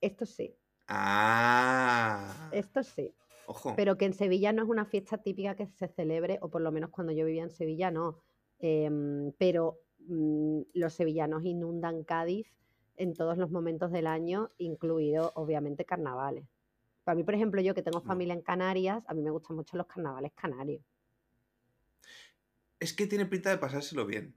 [0.00, 0.54] Esto sí,
[0.88, 3.14] Ah, esto sí.
[3.46, 3.74] ojo.
[3.76, 6.70] Pero que en Sevilla no es una fiesta típica que se celebre, o por lo
[6.72, 8.18] menos cuando yo vivía en Sevilla no.
[8.58, 12.46] Em, pero mm, los sevillanos inundan Cádiz
[12.96, 16.44] en todos los momentos del año, incluido obviamente carnavales.
[17.04, 18.06] Para mí, por ejemplo, yo que tengo No.
[18.06, 20.82] familia en Canarias, a mí me gustan mucho los carnavales canarios.
[22.80, 24.34] Es que tiene pinta de pasárselo bien.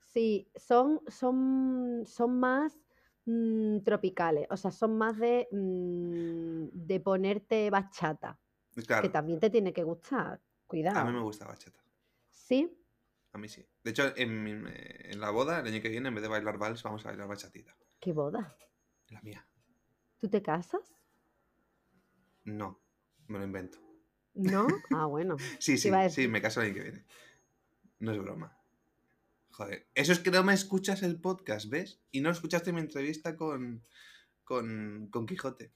[0.00, 2.78] Sí, son, son, son más
[3.26, 8.38] mm, tropicales, o sea, son más de, mm, de ponerte bachata,
[8.74, 10.40] que Claro, también te tiene que gustar.
[10.40, 11.04] a Cuidado.
[11.04, 11.80] mí me gusta bachata.
[12.30, 12.78] Sí,
[13.32, 13.64] A mí sí.
[13.84, 16.82] De hecho, en, en la boda, el año que viene, en vez de bailar vals,
[16.82, 17.76] vamos a bailar bachatita.
[18.00, 18.56] qué boda.
[19.08, 19.46] La mía.
[20.18, 20.95] ¿Tú te casas?
[22.46, 22.80] No,
[23.28, 23.78] me lo invento.
[24.34, 24.66] ¿No?
[24.96, 25.36] Ah, bueno.
[25.58, 27.04] Sí, sí, sí, me caso el año que viene.
[27.98, 28.56] No es broma.
[29.50, 32.00] Joder, eso es que no me escuchas el podcast, ¿ves?
[32.12, 33.82] Y no escuchaste mi entrevista con,
[34.44, 35.72] con, con Quijote.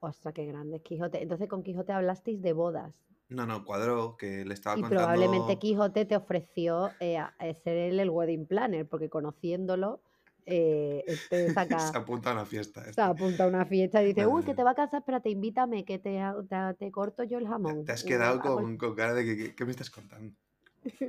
[0.00, 1.22] Ostras, qué grande Quijote.
[1.22, 2.92] Entonces con Quijote hablasteis de bodas.
[3.28, 5.04] No, no, cuadró, que le estaba Y contando...
[5.06, 10.02] probablemente Quijote te ofreció eh, a- a ser él el wedding planner, porque conociéndolo,
[10.46, 12.82] eh, este saca, Se apunta a una fiesta.
[12.84, 13.02] se este.
[13.02, 15.98] apunta a una fiesta y dice, uy, que te va a casar, espérate, invítame, que
[15.98, 17.84] te, te, te corto yo el jamón.
[17.84, 19.90] Te has quedado yo, "Ah, pues, con, con cara de que, que- ¿qué me estás
[19.90, 20.34] contando?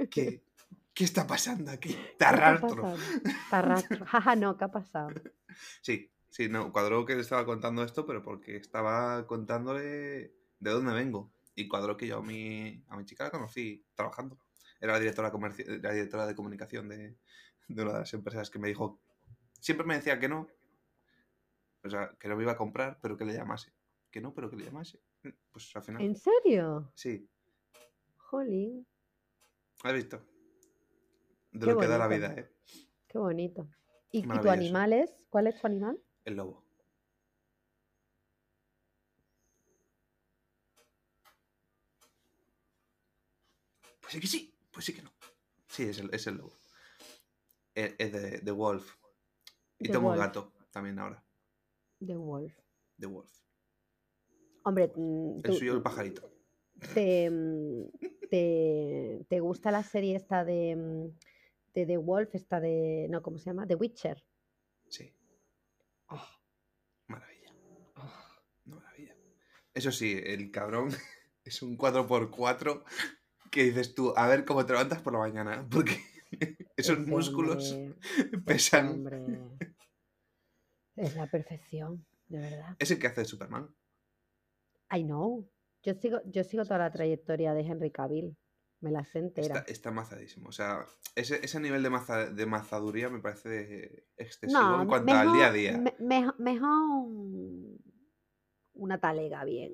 [0.10, 0.41] ¿Qué,
[0.93, 1.89] qué está pasando aquí?
[1.93, 2.84] Te ¿qué está arrastro.
[3.50, 4.06] Te arrastro.
[4.06, 5.10] Jaja, no, ¿qué ha pasado?
[5.82, 9.84] Sí, sí, no, cuadró que le estaba contando esto, pero porque estaba contándole
[10.60, 11.32] de dónde vengo.
[11.56, 14.39] Y cuadró que yo a mi, a mi chica la conocí trabajando.
[14.80, 15.32] Era la directora,
[15.82, 17.15] la directora de comunicación de,
[17.67, 19.00] de una de las empresas que me dijo,
[19.63, 20.47] siempre me decía que no,
[21.84, 23.73] o sea, que no me iba a comprar, pero que le llamase.
[24.12, 25.02] Que no, pero que le llamase.
[25.52, 26.91] Pues al final, ¿En serio?
[26.93, 27.30] sí,
[28.17, 28.86] Jolín,
[29.84, 30.17] has visto.
[31.52, 32.52] De Qué lo que da la vida, ¿eh?
[33.08, 33.69] qué bonito.
[34.12, 35.26] ¿Y, y tu animal es?
[35.30, 35.97] ¿Cuál es tu animal?
[36.26, 36.63] El lobo.
[44.01, 45.11] Pues sí que sí, pues sí que no.
[45.68, 46.57] Sí, es el, es el lobo.
[47.74, 48.95] Es, es de, de Wolf.
[49.84, 51.24] Y The tengo un gato también ahora.
[52.06, 52.54] The Wolf.
[52.98, 53.30] De Wolf.
[54.64, 56.32] Hombre, mm, El tú- suyo, el pajarito.
[56.94, 57.84] te, mm,
[58.30, 61.18] te, te gusta la serie esta de, mm,
[61.74, 63.68] de The Wolf, esta de, no, ¿cómo se llama?
[63.68, 64.24] The Witcher.
[64.90, 65.14] Sí.
[66.08, 66.28] Ah,
[67.08, 67.54] Maravilla.
[68.66, 69.16] Una maravilla.
[69.74, 70.90] Eso sí, el cabrón
[71.46, 72.84] es un 4x4,
[73.52, 75.98] que dices tú, a ver cómo te levantas por la mañana, porque
[76.78, 77.96] esos Ese músculos hombre-
[78.46, 79.04] pesan.
[80.96, 82.76] Es la perfección, de verdad.
[82.80, 83.70] Es el que hace de Superman.
[84.91, 85.50] I know.
[85.84, 88.38] Yo sigo, yo sigo toda la trayectoria de Henry Cavill.
[88.80, 89.60] Me la sé entera.
[89.60, 90.50] Está, está mazadísimo.
[90.50, 90.86] O sea,
[91.16, 95.48] ese, ese nivel de, maza- de mazaduría me parece excesivo No, en cuanto al día
[95.48, 95.78] a día.
[95.78, 97.78] me- me- mejor un-
[98.74, 99.74] una talega bien.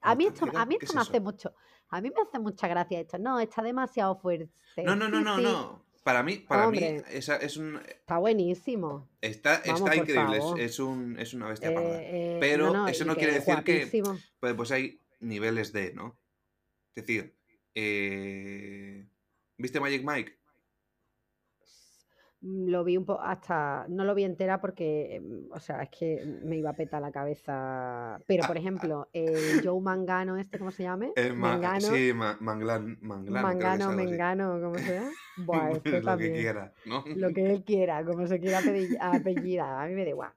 [0.00, 1.10] A ¿Una mí esto, a mí ¿Qué esto es me eso?
[1.10, 1.54] hace mucho,
[1.90, 3.18] a mí me hace mucha gracia esto.
[3.18, 4.50] No, está demasiado fuerte.
[4.84, 5.84] No, no, no, no, sí, no.
[6.02, 7.04] Para mí, para mí, Hombre.
[7.10, 7.76] esa es un.
[7.76, 9.08] Está buenísimo.
[9.20, 10.40] Está, Vamos, está increíble.
[10.58, 12.02] Es, un, es una bestia parda.
[12.02, 14.02] Eh, eh, Pero eso no quiere decir que-.
[14.40, 16.18] Pues, pues hay niveles de, ¿no?
[16.94, 17.36] Es decir,
[17.74, 19.06] eh,
[19.56, 20.41] ¿viste Magic Mike?
[22.42, 25.90] Mm, Lo vi un poco hasta, no lo vi entera porque, mm, o sea, es
[25.90, 28.18] que me iba a petar la cabeza.
[28.26, 29.34] Pero, por ejemplo, el
[29.66, 31.12] Joe Mangano, este, ¿cómo se llame?
[31.16, 33.92] El ma- Mengano, sí, ma- Manglan, Manglan, que Mangano.
[33.92, 35.10] Mengano, ¿cómo se llama?
[35.38, 36.34] Buah, este Lo que también.
[36.34, 37.04] quiera, ¿no?
[37.14, 40.32] Lo que él quiera, como se quiera apelli- apellidar, a mí me da igual.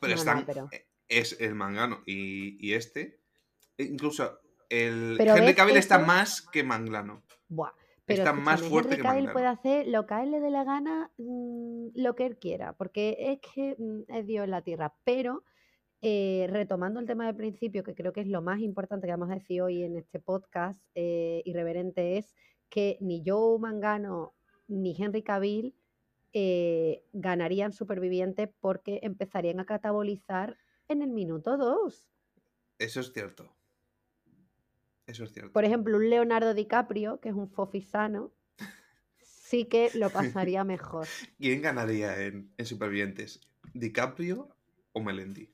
[0.00, 3.20] Pero No, no, están, pero- eh, es el Mangano y, y este.
[3.76, 4.40] e Incluso
[4.70, 7.22] el Pero Henry Cavill está más que Manglano.
[7.48, 7.70] Buah.
[8.06, 10.50] Pero Está más fuerte Henry que Cavill puede hacer lo que a él le dé
[10.50, 14.62] la gana, mm, lo que él quiera, porque es que mm, es Dios en la
[14.62, 14.94] tierra.
[15.04, 15.42] Pero
[16.02, 19.30] eh, retomando el tema del principio, que creo que es lo más importante que vamos
[19.30, 22.34] a decir hoy en este podcast eh, irreverente, es
[22.68, 24.34] que ni Joe Mangano
[24.68, 25.74] ni Henry Cavill
[26.34, 32.06] eh, ganarían supervivientes porque empezarían a catabolizar en el minuto 2.
[32.78, 33.53] Eso es cierto.
[35.06, 35.52] Eso es cierto.
[35.52, 38.32] Por ejemplo, un Leonardo DiCaprio, que es un fofisano,
[39.22, 41.06] sí que lo pasaría mejor.
[41.38, 43.40] ¿Quién ganaría en, en Supervivientes?
[43.74, 44.48] ¿DiCaprio
[44.92, 45.50] o Melendi?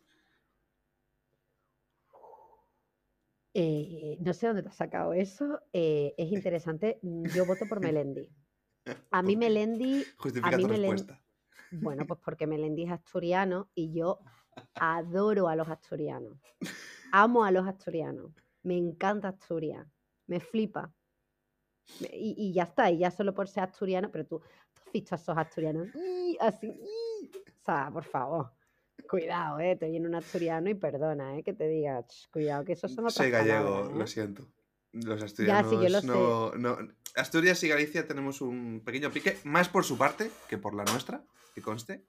[3.53, 5.61] Eh, no sé dónde te has sacado eso.
[5.73, 6.99] eh, es interesante.
[7.03, 8.29] mm, Yo voto por Melendi.
[9.11, 9.37] A mí.
[9.37, 11.21] Melendi, Justifica mí tu respuesta.
[11.73, 14.21] bueno, pues porque Melendi es asturiano y yo
[14.77, 16.39] adoro a los asturianos.
[17.13, 18.33] Amo a los asturianos.
[18.63, 19.87] Me encanta Asturias.
[20.27, 20.93] Me flipa.
[22.13, 25.15] Y, y ya está, y ya solo por ser asturiano, pero tú, tú has visto
[25.15, 26.37] a esos asturianos ¡ii!
[26.41, 28.53] así, o sea, por favor,
[29.09, 32.75] cuidado, eh, te viene un asturiano y perdona, eh, que te diga, "Ch, cuidado, que
[32.75, 34.07] esos son otras Soy gallego, palabras, lo eh".
[34.07, 34.47] siento.
[34.93, 36.07] Los Ya, asturianos sí, yo lo sé.
[36.59, 36.79] no,
[37.17, 41.25] Asturias y Galicia tenemos un pequeño pique, más por su parte que por la nuestra,
[41.55, 42.05] que conste.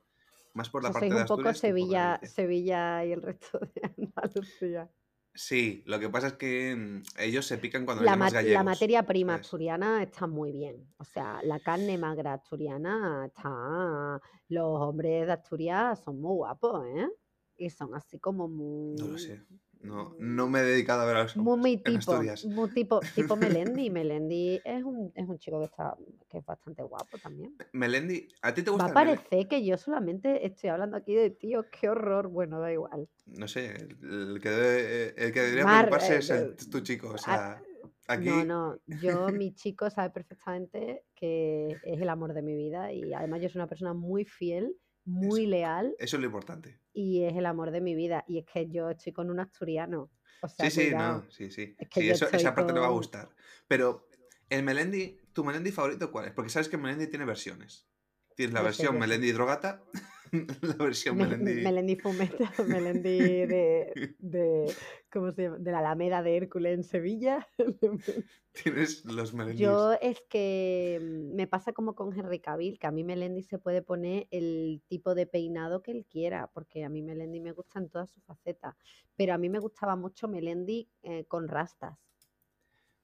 [0.54, 2.20] Más por la O sea, parte sois de un poco Asturias que por Sevilla.
[2.24, 4.90] Sevilla y el resto de Andalucía.
[5.34, 9.34] Sí, lo que pasa es que mm, ellos se pican cuando La, la materia prima
[9.34, 9.46] ¿sabes?
[9.46, 10.94] asturiana está muy bien.
[10.98, 14.20] O sea, la carne magra asturiana está.
[14.50, 17.08] Los hombres de Asturias son muy guapos, ¿eh?
[17.56, 18.96] Y son así como muy.
[18.98, 19.42] No lo sé.
[19.84, 22.46] No, no me he dedicado a ver a los Muy, hombres muy en tipo, Asturias.
[22.46, 23.90] muy tipo, tipo Melendi.
[23.90, 25.96] Melendi es un, es un chico que está
[26.30, 27.56] que es bastante guapo también.
[27.74, 30.98] Melendi, ¿a ti te Va gusta a el Mele- parecer que yo solamente estoy hablando
[30.98, 32.28] aquí de tíos, qué horror.
[32.28, 33.10] Bueno, da igual.
[33.26, 33.72] No sé,
[34.02, 37.10] el, que, debe- el que debería Mar- preocuparse eh, es el- eh, tu chico.
[37.14, 37.62] O sea,
[38.08, 42.92] aquí No, no, yo, mi chico sabe perfectamente que es el amor de mi vida
[42.94, 44.76] y además yo soy una persona muy fiel,
[45.06, 45.50] muy Eso.
[45.50, 46.80] leal eso es lo importante.
[46.94, 48.24] y es el amor de mi vida.
[48.28, 50.10] Y es que yo estoy con un asturiano.
[50.42, 51.24] O sea, Sí, sí, cuidado.
[51.24, 51.76] no, sí, sí.
[51.78, 53.30] Es que Sí, eso- esa parte te va a con- gustar.
[53.68, 54.10] Pero,
[54.50, 56.32] el Melendi, ¿tu Melendi favorito cuál es?
[56.34, 57.88] Porque sabes que Melendi tiene versiones.
[58.36, 59.00] Tienes la Yo versión.
[59.00, 59.84] Melendi drogata,
[60.62, 61.62] la versión Me- Melendi...
[61.62, 64.74] Melendi Fumeta, Melendi de, de,
[65.12, 65.58] ¿cómo se llama?
[65.58, 67.48] de la Alameda de Hércules en Sevilla.
[68.54, 69.60] Tienes los Melendis.
[69.62, 73.60] Yo es que mm, me pasa como con Henry Cavill, que a mí Melendi se
[73.60, 77.80] puede poner el tipo de peinado que él quiera, porque a mí Melendi me gusta
[77.80, 78.76] en todas sus facetas.
[79.16, 81.98] Pero a mí me gustaba mucho Melendi eh, con rastas.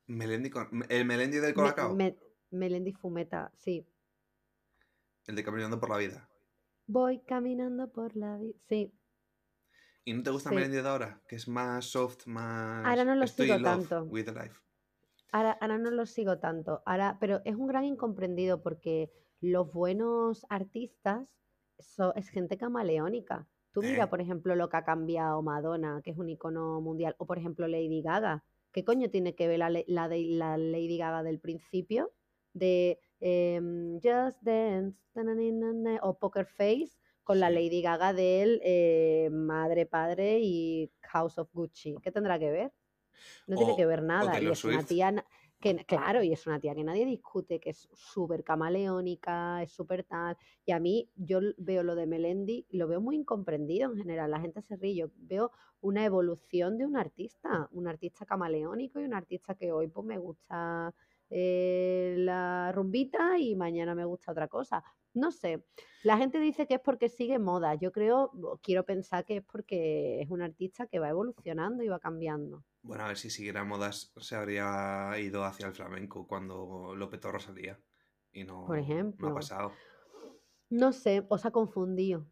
[0.08, 0.86] Melendi con...
[0.90, 1.94] El Melendi del Me- Colacao.
[1.96, 2.18] me-
[2.52, 3.86] Melendi Fumeta, sí.
[5.26, 6.30] El de Caminando por la Vida.
[6.88, 8.54] Voy caminando por la vida.
[8.70, 8.94] Sí,
[10.06, 10.56] ¿Y no te gusta Sí.
[10.56, 11.22] Melendi de ahora?
[11.28, 12.86] Que es más soft, más...
[12.86, 14.04] Ahora no lo Estoy sigo tanto.
[14.06, 14.56] with the life.
[15.34, 16.82] ahora, ahora no lo sigo tanto.
[16.86, 19.12] Ahora, pero es un gran incomprendido porque
[19.42, 21.36] los buenos artistas
[21.78, 23.48] so- es gente camaleónica.
[23.74, 24.08] Tú mira, Eh.
[24.08, 27.68] por ejemplo, lo que ha cambiado Madonna, que es un icono mundial, o por ejemplo
[27.68, 28.46] Lady Gaga.
[28.72, 32.14] ¿Qué coño tiene que ver la, la, la Lady Gaga del principio?
[32.54, 34.98] De em, Just Dance
[36.02, 37.50] o Poker Face con la.
[37.50, 41.96] Lady Gaga del eh, Madre, Padre y House of Gucci.
[42.02, 42.74] ¿Qué tendrá que ver?
[43.48, 44.40] No tiene que ver nada.
[44.40, 45.26] Y es una tía
[45.60, 50.04] que, claro, y es una tía que nadie discute, que es súper camaleónica, es súper
[50.04, 50.38] tal.
[50.66, 54.30] Y a mí, yo veo lo de Melendi, lo veo muy incomprendido en general.
[54.30, 54.96] La gente se ríe.
[54.96, 55.52] Yo veo
[55.82, 60.18] una evolución de un artista, un artista camaleónico y un artista que hoy pues me
[60.18, 60.94] gusta
[61.30, 64.84] eh, la rumbita y mañana me gusta otra cosa.
[65.14, 65.66] No sé,
[66.04, 67.74] la gente dice que es porque sigue moda.
[67.76, 72.00] Yo creo, quiero pensar que es porque es un artista que va evolucionando y va
[72.00, 72.64] cambiando.
[72.84, 77.40] Bueno, a ver si siguiera modas se habría ido hacia el flamenco cuando Lope Torro
[77.40, 77.80] salía.
[78.32, 79.34] Y no, Por no ha ejemplo.
[79.34, 79.74] pasado.
[80.70, 82.28] No sé, os ha confundido.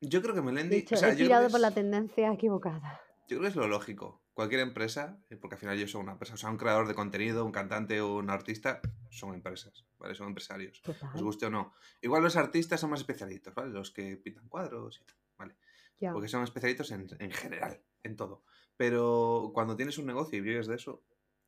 [0.00, 0.76] Yo creo que Melendi.
[0.76, 3.00] Dicho, o sea, he tirado por la tendencia equivocada.
[3.28, 4.20] yo creo que es lo lógico.
[4.38, 6.94] Cualquier empresa, eh, porque al final yo soy una empresa, o sea, un creador de
[6.94, 8.80] contenido, un cantante o un artista,
[9.10, 10.14] son empresas, ¿vale?
[10.14, 10.78] Son empresarios.
[10.78, 11.74] os Total, guste o no.
[12.02, 13.70] Igual los artistas son más especialitos, ¿vale?
[13.72, 15.56] Los que pintan cuadros y tal, ¿vale?
[16.12, 18.44] Porque son especialitos en, en general, en todo.
[18.76, 21.02] Pero cuando tienes un negocio y vives de eso,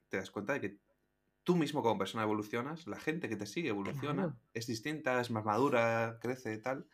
[0.08, 0.80] te das cuenta de que
[1.44, 4.36] tú mismo como persona evolucionas, la gente que te sigue evoluciona, Claro.
[4.52, 6.88] es distinta, es más madura, crece y tal,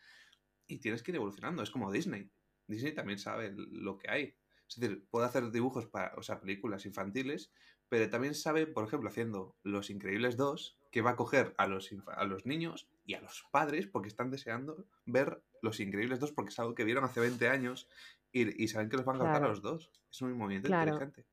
[0.67, 1.63] y tienes que ir evolucionando.
[1.63, 2.29] Es como Disney.
[2.67, 4.37] Disney también sabe lo que hay.
[4.67, 7.51] Es decir, puede hacer dibujos para, o sea, películas infantiles,
[7.89, 11.89] pero también sabe, por ejemplo, haciendo Los Increíbles 2, que va a coger a los,
[12.07, 16.49] a los niños y a los padres porque están deseando ver Los Increíbles 2 porque
[16.49, 17.87] es algo que vieron hace 20 años
[18.33, 19.53] y, y saben que los van a encantar a Claro.
[19.53, 19.91] los dos.
[20.11, 20.91] Es un movimiento Claro.
[20.93, 21.25] inteligente.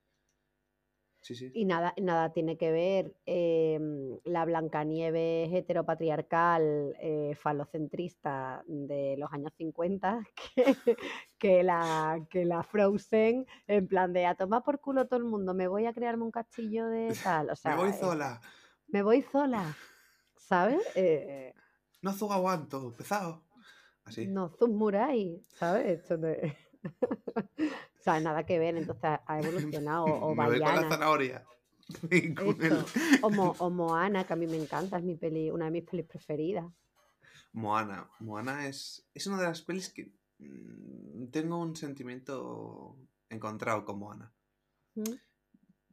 [1.25, 1.51] Sí, sí.
[1.55, 9.51] Y nada, nada tiene que ver em, la Blancanieves heteropatriarcal, eh, falocentrista de los años
[9.57, 10.23] 50
[10.55, 10.97] que,
[11.39, 15.55] que la, que la Frozen, en plan de a tomar por culo todo el mundo,
[15.55, 17.49] me voy a crearme un castillo de tal.
[17.49, 18.41] O Me voy eh, sola.
[18.89, 19.75] me voy sola,
[20.37, 20.83] ¿sabes?
[20.95, 21.55] Eh,
[22.03, 22.93] No zuga aguanto.
[22.95, 23.45] Pesado.
[24.05, 24.27] Así.
[24.27, 26.01] no Zumurai, ¿sabes?
[26.01, 26.55] Esto de-
[28.05, 30.05] sea, nada que ver, entonces ha- evolucionado.
[30.05, 31.45] O Me voy con la zanahoria.
[32.37, 32.85] Con el-.
[33.23, 35.85] O, Mo- o Moana, que a mí me encanta, es mi peli, una de mis
[35.85, 36.65] pelis preferidas.
[37.53, 38.09] Moana.
[38.21, 42.97] Moana es, es una de las pelis que mm, tengo un sentimiento
[43.29, 44.33] encontrado con Moana.
[44.95, 45.03] ¿Mm?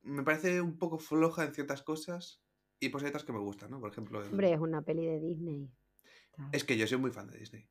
[0.04, 2.42] Me parece un poco floja en ciertas cosas
[2.80, 3.80] y pues hay otras que me gustan, ¿no?
[3.80, 5.70] Por ejemplo, el- Hombre, es una peli de Disney.
[6.54, 7.68] es que yo soy muy fan de Disney.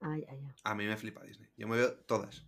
[0.00, 0.54] Ay, ay, ay.
[0.64, 1.50] A mí me flipa Disney.
[1.56, 2.46] Yo me veo todas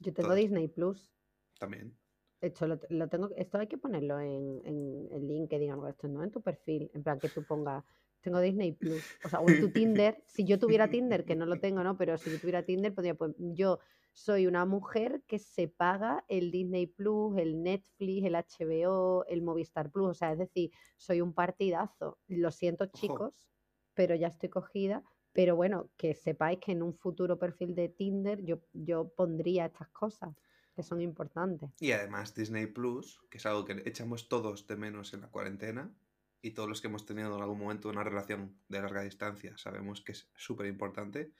[0.00, 0.34] Yo tengo.
[0.34, 1.12] Disney Plus.
[1.58, 1.96] también.
[2.40, 5.90] Esto lo, lo tengo, esto hay que ponerlo en, en el LinkedIn o algo de
[5.90, 6.22] esto, ¿no?
[6.22, 6.88] En tu perfil.
[6.94, 7.84] En plan que tú pongas,
[8.20, 9.02] tengo Disney Plus.
[9.24, 10.22] O sea, o en tu Tinder.
[10.26, 11.96] Si yo tuviera Tinder, que no lo tengo, ¿no?
[11.96, 13.78] Pero si yo tuviera Tinder, podría pues yo
[14.12, 19.90] soy una mujer que se paga el Disney Plus, el Netflix, el HBO, el Movistar
[19.90, 20.08] Plus.
[20.08, 22.18] O sea, es decir, soy un partidazo.
[22.26, 23.48] Lo siento, chicos,
[23.94, 25.04] pero ya estoy cogida.
[25.32, 29.88] Pero bueno, que sepáis que en un futuro perfil de Tinder yo, yo pondría estas
[29.88, 30.34] cosas
[30.74, 31.70] que son importantes.
[31.80, 35.92] Y además Disney Plus, que es algo que echamos todos de menos en la cuarentena,
[36.40, 40.02] y todos los que hemos tenido en algún momento una relación de larga distancia sabemos
[40.02, 41.32] que es súper importante,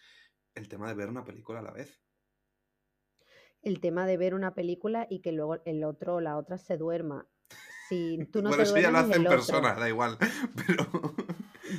[0.54, 2.02] el tema de ver una película a la vez.
[3.62, 6.76] el tema de ver una película y que luego el otro o la otra se
[6.76, 7.28] duerma.
[7.88, 9.28] Si tú no bueno, te eso ya lo duermes, hace en el otro.
[9.28, 10.18] persona, da igual.
[10.66, 11.14] Pero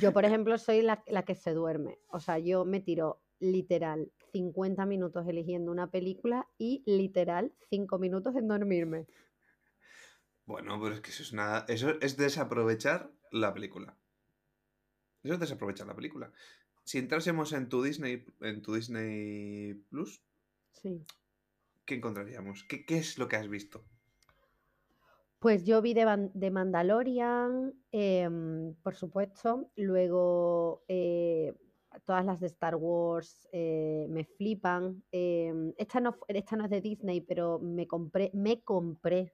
[0.00, 1.98] Yo, por ejemplo, soy la, la que se duerme.
[2.08, 8.36] O sea, yo me tiro literal 50 minutos eligiendo una película y literal 5 minutos
[8.36, 9.06] en dormirme.
[10.46, 11.64] bueno, pero es que eso es nada.
[11.68, 13.96] Eso es desaprovechar la película.
[15.22, 16.32] Eso es desaprovechar la película.
[16.84, 20.22] Si entrásemos en tu Disney, en tu Disney Plus,
[20.72, 21.04] Sí.
[21.84, 22.64] ¿qué encontraríamos?
[22.64, 23.84] ¿Qué, qué es lo que has visto?
[25.40, 29.70] Pues yo vi de, Mandalorian, em, por supuesto.
[29.74, 31.54] Luego eh,
[32.04, 35.02] todas las de Star Wars eh, me flipan.
[35.10, 39.32] Em, esta, no, esta no es de Disney, pero me compré, me compré,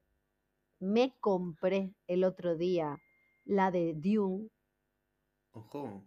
[0.79, 2.97] me compré el otro día
[3.45, 4.49] la de Dune.
[5.51, 6.05] Ojo,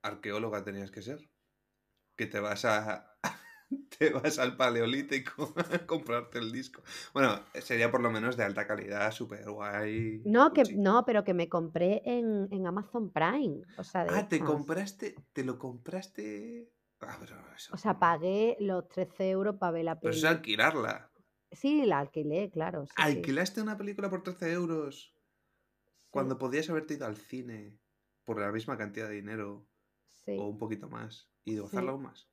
[0.00, 1.30] arqueóloga tenías que ser.
[2.16, 3.11] Que te vas a.
[3.98, 6.82] Te vas al paleolítico a comprarte el disco.
[7.12, 10.20] Bueno, sería por lo menos de alta calidad, súper guay.
[10.24, 13.62] No, que, no, pero que me compré en, en Amazon Prime.
[13.76, 15.14] O sea, de Ah, te compraste.
[15.32, 16.72] Te lo compraste.
[17.00, 17.74] Ah, pero eso.
[17.74, 20.16] O sea, pagué los 13 euros para ver la Pero peli.
[20.16, 21.10] eso es alquilarla.
[21.50, 22.86] Sí, la alquilé, claro.
[22.86, 23.20] sí, sí.
[23.20, 25.14] ¿Alquilaste una película por 13 euros
[26.12, 27.80] Sí, cuando podías haberte ido al cine
[28.24, 29.68] por la misma cantidad de dinero
[30.34, 32.31] o un poquito más y gozarla aún más?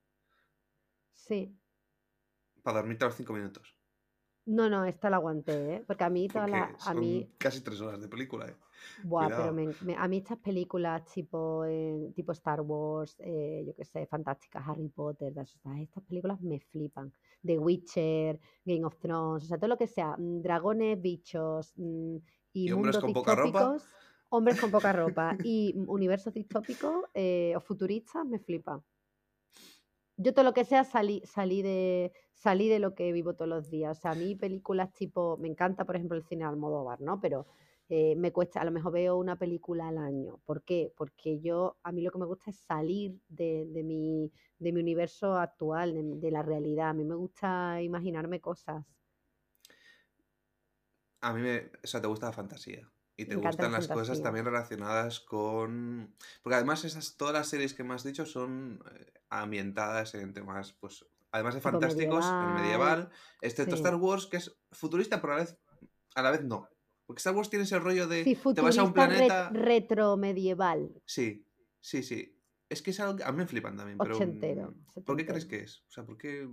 [1.27, 1.59] Sí.
[2.63, 3.77] Para dormirte a los 5 minutos.
[4.45, 5.83] No, no, esta la aguanté, ¿eh?
[5.87, 8.57] Porque a mí todas Porque las, a mí, casi 3 horas de película, ¿eh?
[8.95, 13.73] buah, pero me, me- a mí estas películas tipo, eh, tipo Star Wars, eh, yo
[13.75, 17.13] qué sé, fantásticas, Harry Potter, estas películas me flipan.
[17.45, 22.17] The Witcher, Game of Thrones, o sea, todo lo que sea, mm, dragones, bichos mm,
[22.53, 23.75] y, ¿Y hombres mundos con poca ropa?
[24.29, 28.83] hombres con poca ropa y universos distópicos eh, o futuristas me flipan.
[30.21, 33.69] Yo todo lo que sea salí, salí de salí de lo que vivo todos los
[33.69, 33.97] días.
[33.97, 37.21] O sea, a mí películas tipo, me encanta por ejemplo el cine de Almodóvar, ¿no?
[37.21, 37.47] Pero
[37.87, 40.41] eh, me cuesta, a lo mejor veo una película al año.
[40.45, 40.91] ¿Por qué?
[40.97, 44.81] Porque yo, a mí lo que me gusta es salir de, de mi, de mi
[44.81, 46.89] universo actual, de, de la realidad.
[46.89, 48.85] A mí me gusta imaginarme cosas.
[51.21, 52.89] A mí me, o sea, te gusta la fantasía.
[53.19, 56.15] Y te gustan la las cosas también relacionadas con...
[56.41, 60.71] Porque además esas, todas las series que me has dicho son eh, ambientadas en temas,
[60.79, 63.09] pues, además de fantásticos, en medieval, medieval,
[63.41, 63.81] excepto sí.
[63.81, 65.57] Star Wars, que es futurista, pero a la vez,
[66.15, 66.69] a la vez no.
[67.05, 68.23] Porque Star Wars tiene ese rollo de...
[68.23, 69.49] Sí, te vas a un planeta...
[69.49, 71.45] retro medieval, Sí,
[71.81, 72.39] sí, sí.
[72.69, 74.15] Es que es algo que a mí me flipan también, pero...
[74.15, 74.75] ochentero.
[74.95, 75.83] mm, ¿Por qué crees que es?
[75.89, 76.47] O sea, ¿por qué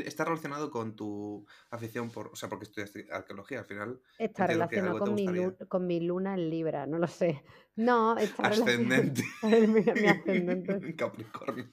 [0.00, 2.28] está relacionado con tu afición por...
[2.28, 4.00] O sea, porque estudiaste arqueología al final.
[4.18, 5.26] Está relacionado con mi,
[5.68, 7.42] con mi luna en Libra, no lo sé.
[7.76, 9.22] No, está Ascendente.
[9.42, 9.94] relacionado.
[9.94, 11.66] mi, mi ascendente Capricornio.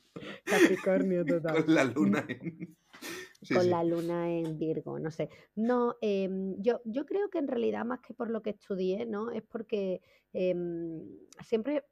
[0.46, 1.66] Capricornio total.
[1.66, 2.78] Con la luna en...
[3.42, 3.70] Sí, con sí.
[3.70, 5.30] la luna en Virgo, no sé.
[5.56, 9.32] No, em, yo, yo creo que en realidad más que por lo que estudié, ¿no?
[9.32, 10.02] Es porque
[10.32, 11.02] em,
[11.44, 11.84] siempre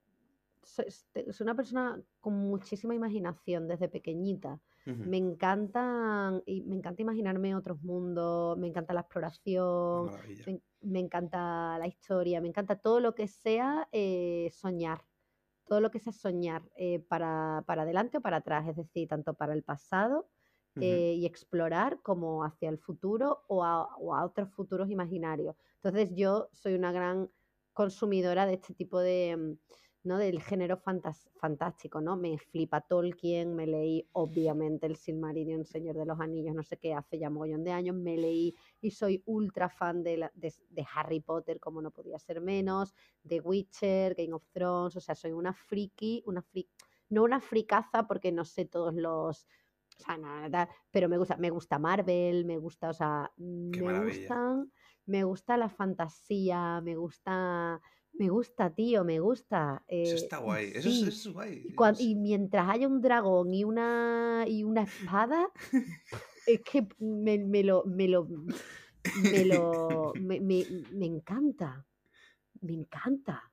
[0.63, 4.59] soy, soy una persona con muchísima imaginación desde pequeñita.
[4.97, 10.09] Me encantan, y me encanta imaginarme otros mundos, me encanta la exploración,
[10.45, 15.05] me, me encanta la historia, me encanta todo lo que sea eh, soñar,
[15.67, 19.33] todo lo que sea soñar eh, para, para adelante o para atrás, es decir, tanto
[19.35, 20.29] para el pasado
[20.81, 25.55] eh, y explorar como hacia el futuro o a, o a otros futuros imaginarios.
[25.75, 27.29] Entonces yo soy una gran
[27.73, 29.57] consumidora de este tipo de, mm,
[30.03, 30.17] ¿no?
[30.17, 32.15] Del género fantas- fantástico, ¿no?
[32.17, 36.93] Me flipa Tolkien, me leí obviamente el Silmarillion, Señor de los Anillos, no sé qué,
[36.93, 40.85] hace ya mogollón de años, me leí y soy ultra fan de, la- de, de
[40.95, 42.93] Harry Potter, como no podía ser menos,
[43.23, 46.69] de Witcher, Game of Thrones, o sea, soy una friki, una friki,
[47.09, 49.47] no una fricaza porque no sé todos los,
[49.99, 53.31] o sea, nada, pero me gusta, me gusta Marvel, me gusta, o sea,
[53.71, 54.05] Qué me maravilla.
[54.05, 54.71] gustan,
[55.05, 57.81] me gusta la fantasía, me gusta,
[58.13, 59.83] me gusta, tío, me gusta.
[59.87, 60.71] Eso eh, está guay.
[60.75, 61.01] Eso es, sí.
[61.07, 61.75] eso es guay.
[61.99, 65.49] Y, mientras haya un dragón y una y una espada,
[66.47, 68.27] es que me, me lo, me lo,
[69.31, 71.85] me lo, me, me- me encanta,
[72.61, 73.51] me encanta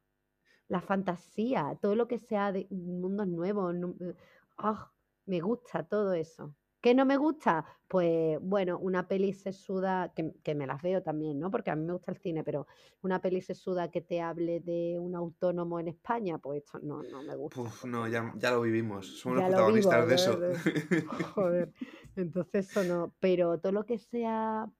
[0.69, 4.15] la fantasía, todo lo que sea de mundos nuevos, nu- eh,
[4.59, 4.93] ah,
[5.27, 6.55] me gusta todo eso.
[6.87, 7.64] ¿Qué no me gusta?
[7.89, 11.51] Pues bueno, una peli sesuda, que, que me las veo también, ¿no?
[11.51, 12.68] Porque a mí me gusta el cine, pero
[13.03, 17.24] una peli sesuda que te hable de un autónomo en España, pues esto no, no
[17.24, 17.61] me gusta.
[17.61, 19.18] Uf, no, ya, ya lo vivimos.
[19.18, 21.03] Somos ya los vivo, protagonistas de eso.
[21.34, 21.72] Joder,
[22.14, 24.70] entonces eso no, pero todo lo que sea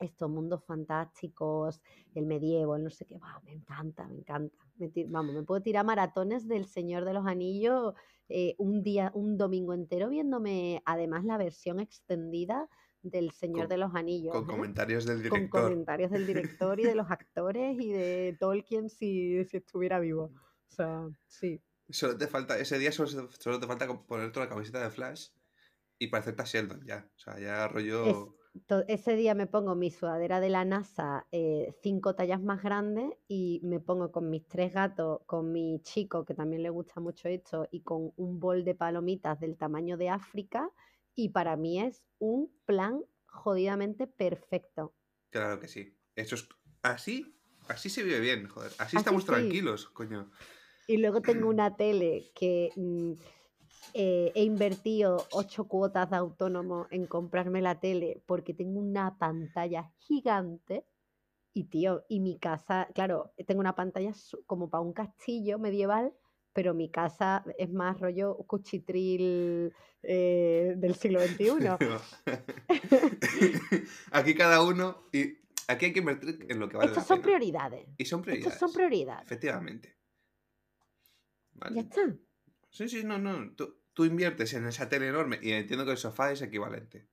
[0.00, 1.80] estos mundos fantásticos,
[2.14, 3.40] el medievo, el no sé qué, ¡guau!
[3.44, 4.58] me encanta, me encanta.
[4.76, 7.94] Me vamos, me puedo tirar maratones del Señor de los Anillos
[8.28, 12.68] eh, un día, un domingo entero viéndome además la versión extendida
[13.02, 14.32] del Señor Con- de los Anillos.
[14.34, 14.46] Con ¿eh?
[14.46, 15.62] comentarios del Con director.
[15.62, 20.30] comentarios del director y de los actores y de Tolkien si, si estuviera vivo.
[20.70, 21.60] O sea, sí.
[21.90, 23.28] Solo te falta, ese día solo,
[23.60, 25.28] te falta con- ponerte la camiseta de Flash
[25.98, 27.10] y parecerte a Sheldon ya.
[27.14, 28.36] O sea, ya rollo.
[28.88, 33.60] Ese día me pongo mi sudadera de la NASA eh, cinco tallas más grande y
[33.64, 37.68] me pongo con mis tres gatos, con mi chico que también le gusta mucho esto
[37.70, 40.70] y con un bol de palomitas del tamaño de África
[41.14, 44.94] y para mí es un plan jodidamente perfecto.
[45.30, 45.96] Claro que sí.
[46.14, 46.48] Eso es.
[46.82, 47.34] Así,
[47.68, 48.72] así se vive bien, joder.
[48.78, 49.28] Así Así estamos sí.
[49.28, 50.30] tranquilos, coño.
[50.86, 53.12] Y luego tengo una tele que mm,
[53.94, 59.92] eh, he invertido ocho cuotas de autónomo en comprarme la tele porque tengo una pantalla
[59.98, 60.84] gigante.
[61.54, 64.12] Y tío, y mi casa, claro, tengo una pantalla
[64.46, 66.14] como para un castillo medieval,
[66.54, 69.72] pero mi casa es más rollo cuchitril
[70.02, 71.68] eh, del siglo XXI.
[74.12, 75.08] aquí cada uno.
[75.12, 77.24] Y aquí hay que invertir en lo que vale Estas la son pena.
[77.24, 77.88] prioridades.
[77.98, 78.54] Y son prioridades.
[78.54, 79.26] Estas son prioridades.
[79.26, 79.96] Efectivamente.
[81.52, 81.74] Vale.
[81.76, 82.00] Ya está.
[82.72, 83.54] Sí, sí, no, no.
[83.54, 87.06] Tú, tú inviertes en esa tele enorme y entiendo que el sofá es equivalente.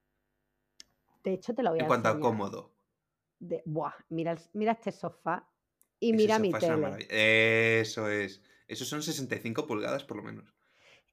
[1.24, 2.72] De hecho, te lo voy a En cuanto a cómodo.
[3.40, 5.48] De, buah, mira, mira este sofá
[6.00, 7.08] y Ese mira mi es tele.
[7.82, 8.42] Eso es.
[8.68, 10.46] Eso son 65 pulgadas por lo menos.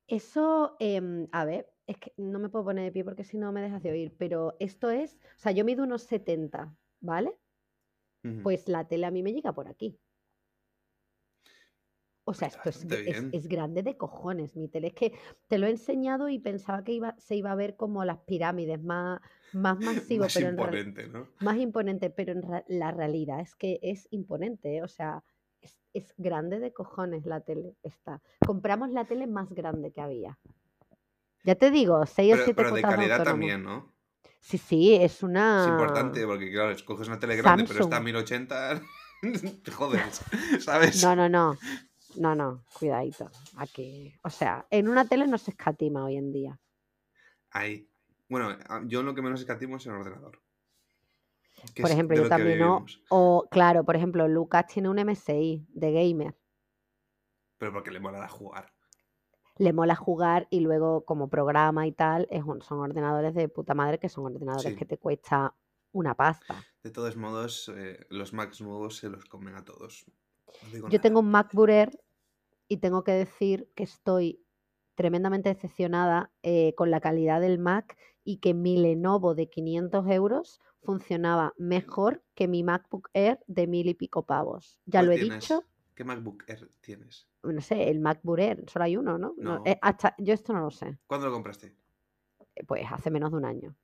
[0.06, 3.50] Eso, em, a ver, es que no me puedo poner de pie porque si no
[3.50, 7.36] me dejas de oír, pero esto es, o sea, yo mido unos 70, ¿vale?
[8.42, 9.98] Pues la tele a mí me llega por aquí.
[12.28, 12.84] O sea, esto es,
[13.32, 14.88] es- grande de cojones mi tele.
[14.88, 15.12] Es que
[15.46, 18.82] te lo he enseñado y pensaba que iba, se iba a ver como las pirámides,
[18.82, 19.20] más,
[19.52, 21.28] más masivo, Más pero en real- imponente, ¿no?
[21.40, 24.82] más imponente, pero en la realidad es que es imponente, ¿eh?
[24.82, 25.22] o sea,
[25.60, 27.76] es, es grande de cojones la tele.
[27.84, 28.20] Está.
[28.44, 30.36] Compramos la tele más grande que había.
[31.44, 33.92] Ya te digo, 6 o Pero, 7 pero de calidad también, ¿no?
[34.40, 35.60] Sí, sí, es una.
[35.62, 38.04] Es importante porque, claro, escoges una tele grande, pero está a Samsung.
[38.04, 38.80] 1080.
[39.64, 40.20] Te jodes,
[40.60, 41.02] ¿sabes?
[41.02, 41.56] No, no, no.
[42.18, 43.30] No, no, cuidadito.
[43.56, 44.14] Aquí.
[44.22, 46.58] O sea, en una tele no se escatima hoy en día.
[47.50, 47.88] Ahí.
[48.28, 48.56] Bueno,
[48.86, 50.40] yo lo que menos escatimo es en el ordenador.
[51.80, 52.84] Por ejemplo, yo también no.
[53.08, 56.36] O, claro, por ejemplo, Lucas tiene un MSI de gamer.
[57.58, 58.72] Pero porque le mola jugar.
[59.58, 63.74] Le mola jugar y luego como programa y tal, es un- son ordenadores de puta
[63.74, 64.76] madre que son ordenadores Sí.
[64.76, 65.54] que te cuesta
[65.92, 66.62] una pasta.
[66.82, 70.04] De todos modos, eh, los Macs nuevos se los comen a todos.
[70.64, 70.98] No Yo nada.
[71.00, 71.98] tengo un MacBook Air
[72.68, 74.42] y tengo que decir que estoy
[74.94, 80.60] tremendamente decepcionada eh, con la calidad del Mac y que mi Lenovo de 500 euros
[80.82, 84.80] funcionaba mejor que mi MacBook Air de mil y pico pavos.
[84.86, 85.44] Ya ¿Cuál lo he tienes?
[85.44, 85.64] dicho,
[85.94, 87.28] ¿Qué MacBook Air tienes?
[87.44, 89.34] no sé, el MacBook Air, solo hay uno, ¿no?
[89.38, 89.64] No, No.
[89.64, 91.74] eh, hasta, yo esto no lo sé, ¿Cuándo lo compraste?
[92.54, 93.76] eh, pues hace menos de un año.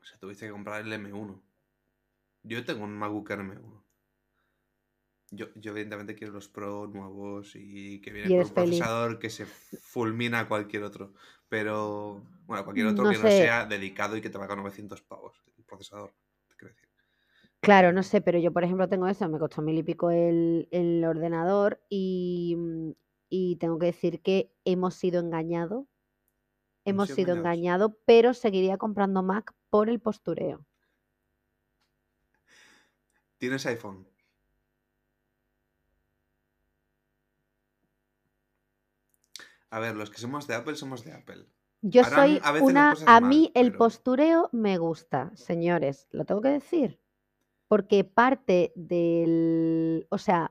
[0.00, 1.42] O sea, tuviste que comprar el M1.
[2.44, 3.85] Yo tengo un MacBook Air M1.
[5.30, 8.54] Yo, yo evidentemente quiero los Pro nuevos y que viene Y con un feliz.
[8.54, 11.14] procesador que se fulmina a cualquier otro.
[11.48, 15.42] Pero, bueno, cualquier otro No que no sea dedicado y que te valga 900 pavos
[15.58, 16.14] el procesador.
[16.48, 16.88] te quiero decir.
[17.60, 20.68] Claro, no sé, pero yo, por ejemplo, tengo eso, me costó mil y pico el,
[20.70, 22.90] el ordenador y, mm,
[23.28, 25.86] y tengo que decir que hemos sido engañados.
[26.86, 27.34] Hemos sido sido engañados.
[27.34, 30.64] engañados, pero seguiría comprando Mac por el postureo.
[33.38, 34.06] ¿Tienes iPhone?
[39.76, 41.44] A ver, los que somos de Apple somos de Apple.
[41.82, 46.24] Yo Harán soy a una, a mal, mí el pero- postureo me gusta, señores, lo
[46.24, 46.98] tengo que decir,
[47.68, 50.50] porque parte del, o sea,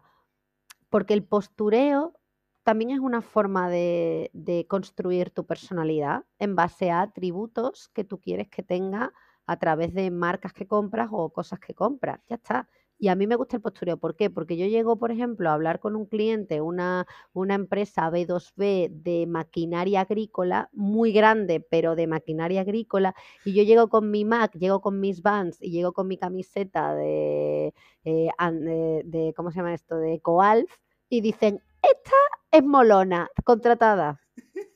[0.91, 2.13] porque el postureo
[2.61, 8.19] también es una forma de, de construir tu personalidad en base a atributos que tú
[8.19, 9.11] quieres que tenga
[9.47, 12.19] a través de marcas que compras o cosas que compras.
[12.27, 12.69] Ya está.
[12.97, 13.97] Y a mí me gusta el postureo.
[13.97, 14.29] ¿Por qué?
[14.29, 19.25] Porque yo llego, por ejemplo, a hablar con un cliente, una, una empresa B2B de
[19.27, 24.79] maquinaria agrícola, muy grande, pero de maquinaria agrícola, y yo llego con mi Mac, llego
[24.79, 27.73] con mis Vans y llego con mi camiseta de,
[28.05, 29.97] eh, de, de- ¿cómo se llama esto?
[29.97, 30.71] De Coalf,
[31.09, 32.15] y dicen, esta
[32.51, 34.19] es molona, contratada.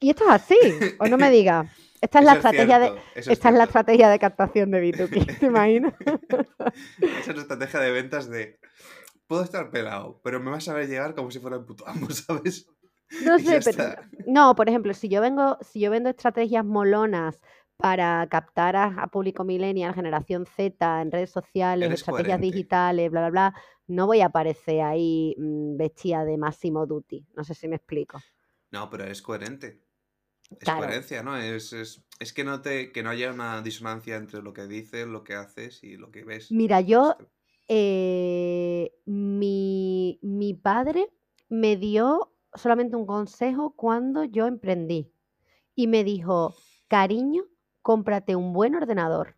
[0.00, 0.56] Y esto es así,
[1.00, 1.66] o no me digas.
[2.04, 2.86] Esta es la estrategia de...
[2.86, 3.64] cierto, eso Esta es la cierto.
[3.64, 5.94] estrategia de captación de B2B, ¿te imaginas?
[7.00, 8.58] Esa es la estrategia de ventas de
[9.26, 12.08] puedo estar pelado, pero me vas a ver llegar como si fuera el puto amo,
[12.10, 12.66] ¿sabes?
[13.24, 13.94] No sé, pero
[14.26, 17.40] no, por ejemplo, si yo vengo, si yo vendo estrategias molonas
[17.76, 22.56] para captar a, a público millennial, generación Z, en redes sociales, Eres estrategias coherente.
[22.56, 23.54] digitales, bla, bla, bla,
[23.86, 27.26] no voy a aparecer ahí mm, vestida de Máximo Duty.
[27.34, 28.20] No sé si me explico.
[28.70, 29.80] No, pero es coherente.
[30.50, 30.80] Es Claro.
[30.80, 31.36] coherencia, ¿no?
[31.36, 35.06] Es, es, es que no te que no haya una disonancia entre lo que dices,
[35.06, 36.50] lo que haces y lo que ves.
[36.50, 37.16] Mira, yo,
[37.68, 41.10] eh, mi, mi padre
[41.48, 45.12] me dio solamente un consejo cuando yo emprendí
[45.74, 46.54] y me dijo,
[46.88, 47.44] cariño,
[47.82, 49.36] cómprate un buen ordenador.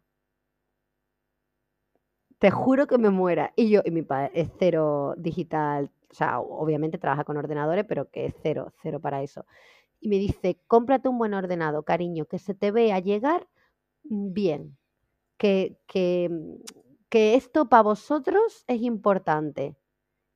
[2.39, 3.53] Te juro que me muera.
[3.57, 8.11] Y yo, y mi padre es cero digital, o sea, obviamente trabaja con ordenadores, pero
[8.11, 9.47] que es cero, cero para eso.
[10.01, 13.49] Y me dice, cómprate un buen ordenador, cariño, que se te vea llegar
[14.05, 14.79] bien,
[15.39, 16.63] que, que, mm,
[17.09, 19.77] que esto para vosotros es importante.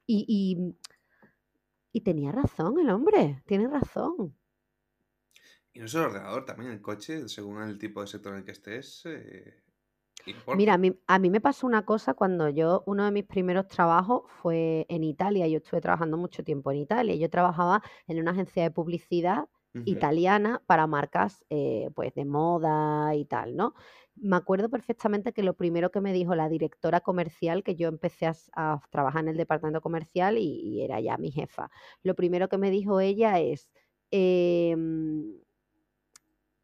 [0.07, 0.77] Y, y,
[1.93, 4.37] y tenía razón el hombre, tiene razón.
[5.73, 8.45] Y no solo el ordenador, también el coche, según el tipo de sector en el
[8.45, 9.63] que estés, eh,
[10.27, 10.57] importa.
[10.57, 13.69] Mira, a mí, a mí me pasó una cosa cuando yo, uno de mis primeros
[13.69, 15.47] trabajos fue en Italia.
[15.49, 17.15] Yo estuve trabajando mucho tiempo en Italia.
[17.17, 19.49] Yo trabajaba en una agencia de publicidad
[19.85, 23.75] italiana para marcas eh, pues de moda y tal, ¿no?
[24.17, 28.31] Me acuerdo perfectamente que lo primero que me dijo la directora comercial, que yo empecé
[28.55, 31.71] a, trabajar en el departamento comercial y, y era ya mi jefa,
[32.03, 33.71] lo primero que me dijo ella es,
[34.11, 35.41] em,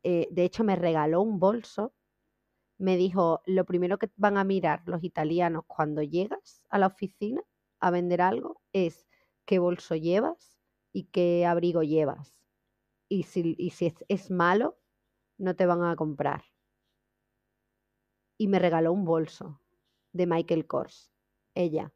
[0.02, 1.92] eh, de hecho me regaló un bolso
[2.78, 7.42] me dijo, lo primero que van a mirar los italianos cuando llegas a la oficina
[7.80, 9.08] a vender algo es
[9.44, 10.58] qué bolso llevas
[10.92, 12.42] y qué abrigo llevas.
[13.08, 14.78] Y si, y si es, es malo,
[15.38, 16.44] no te van a comprar.
[18.38, 19.60] Y me regaló un bolso
[20.12, 21.12] de Michael Kors,
[21.54, 21.92] ella,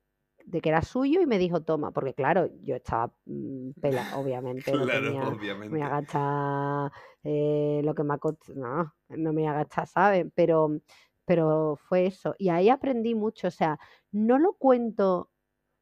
[0.51, 4.77] de que era suyo y me dijo, toma, porque claro, yo estaba mm, pela, obviamente,
[4.77, 5.79] no Claro, tenía, me obviamente.
[5.79, 6.93] voy a gastar
[7.25, 10.27] eh, lo que me ha costado, no, no me voy a gastar, ¿sabes?
[10.35, 10.81] Pero,
[11.25, 12.35] pero fue eso.
[12.39, 13.79] Y ahí aprendí mucho, o sea,
[14.13, 15.31] no lo cuento,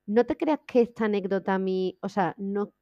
[0.06, 2.72] no te creas que esta anécdota a mí, o sea, no,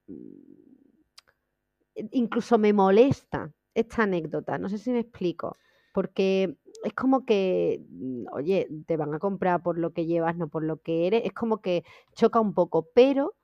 [2.12, 5.56] incluso me molesta esta anécdota, no sé si me explico,
[5.96, 10.48] porque es como que, mm, oye, te van a comprar por lo que llevas, no
[10.48, 11.22] por lo que eres.
[11.24, 11.84] Es como que
[12.14, 13.34] choca un poco, pero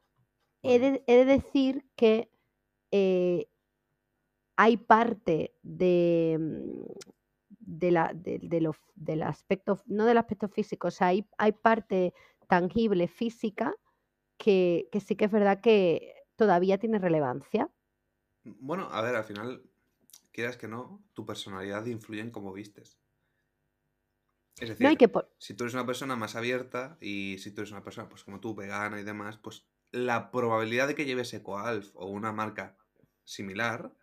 [0.63, 2.31] he de, he de decir que
[2.93, 3.49] eh,
[4.57, 6.85] hay parte de, mm,
[7.61, 11.53] de la, de, de lo- del aspecto, no del aspecto físico, o sea, hay, hay
[11.53, 12.15] parte
[12.49, 13.75] tangible física
[14.39, 17.71] que, que sí que es verdad que todavía tiene relevancia.
[18.45, 19.63] bueno, a ver, al final,
[20.33, 23.01] quieras que no, tu personalidad influye en cómo vistes.
[24.59, 27.53] Es No, y decir, que por- si tú eres una persona más abierta y si
[27.53, 31.05] tú eres una persona, pues como tú, vegana y demás, pues la probabilidad de que
[31.05, 32.79] lleves EcoAlf o una marca
[33.25, 33.95] similar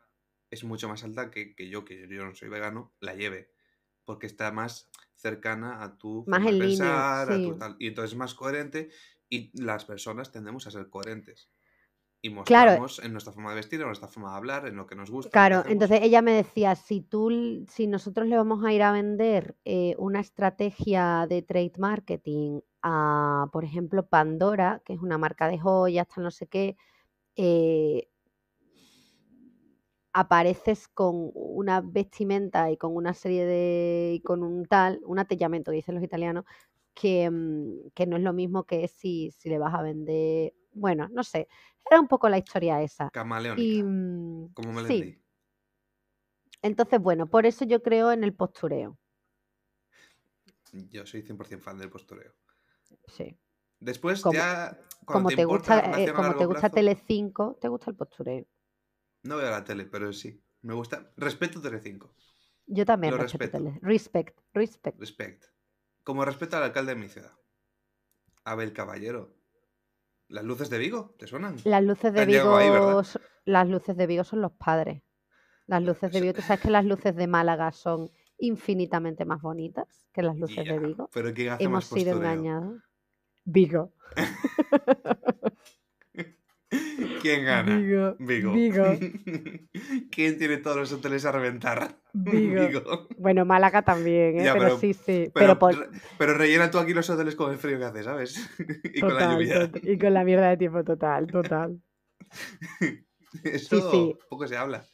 [0.52, 3.54] es mucho más alta que, que yo, que yo no soy vegano, la lleve.
[4.06, 7.76] Porque está más cercana a tu más forma de en línea, pensar, a tu tal.
[7.80, 8.90] Y entonces es más coherente
[9.30, 11.52] y las personas tendemos a ser coherentes.
[12.22, 14.86] Y Claro, mostramos en nuestra forma de vestir, en nuestra forma de hablar, en lo
[14.86, 18.74] que nos gusta, Claro, entonces ella me decía, si tú, si nosotros le vamos a
[18.74, 25.00] ir a vender eh, una estrategia de trade marketing a, por ejemplo, Pandora, que es
[25.02, 26.76] una marca de joyas, tal no sé qué,
[27.38, 28.10] eh,
[30.12, 35.72] apareces con una vestimenta y con una serie de, y con un tal, un atteggiamento,
[35.72, 36.44] dicen los italianos,
[36.94, 41.08] que, mm, que no es lo mismo que si, si le vas a vender, bueno,
[41.12, 41.48] no sé,
[41.90, 43.14] era un poco la historia esa.
[43.54, 45.22] Y Camaleónica, mm, como sí, Melendi.
[46.62, 48.98] entonces, bueno, por eso yo creo en el postureo.
[50.94, 52.34] Yo soy 100% fan del postureo.
[53.08, 53.38] Sí.
[53.82, 57.58] Después Como, ya, como te te importa la gusta, eh, como te gusta plazo, Telecinco,
[57.60, 58.46] te gusta el postureo.
[59.24, 60.44] no veo la tele, pero sí.
[60.62, 61.12] Me gusta.
[61.16, 62.14] Respeto Telecinco.
[62.68, 63.52] Yo también Lo respeto respeto.
[63.52, 63.80] tele.
[63.82, 65.00] Respect, respect.
[65.00, 65.46] Respect.
[66.04, 67.34] Como respeto al alcalde de mi ciudad.
[68.44, 69.39] Abel Caballero.
[70.30, 71.16] ¿Las luces de Vigo?
[71.18, 71.58] ¿Te suenan?
[71.64, 72.26] Las luces de.
[72.26, 72.58] Vigo,
[73.46, 75.02] las luces de Vigo son los padres.
[75.66, 80.08] Las luces de Vigo, tú sabes que las luces de Málaga son infinitamente más bonitas
[80.14, 81.10] que las luces de Vigo.
[81.12, 82.82] Pero ¿quién hace Hemos más sido engañados.
[83.44, 83.92] Vigo.
[87.22, 87.78] ¿Quién gana?
[87.78, 88.16] Vigo.
[88.20, 88.54] Vigo.
[88.54, 88.86] Vigo.
[90.12, 92.00] ¿Quién tiene todos los hoteles a reventar?
[92.14, 93.08] Vigo.
[93.18, 94.44] Bueno, Málaga también, ¿eh?
[94.44, 95.32] Ya, pero, pero- sí, sí.
[95.34, 98.04] Pero, Pero, por, re- pero rellena tú aquí los hoteles con el frío que hace,
[98.04, 98.50] ¿sabes?
[98.94, 99.72] y con la lluvia.
[99.82, 101.82] y con la mierda de tiempo total, total.
[103.44, 104.18] Esto sí.
[104.30, 104.86] poco se habla.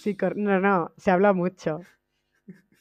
[0.00, 1.80] Sí, no, no, se habla mucho.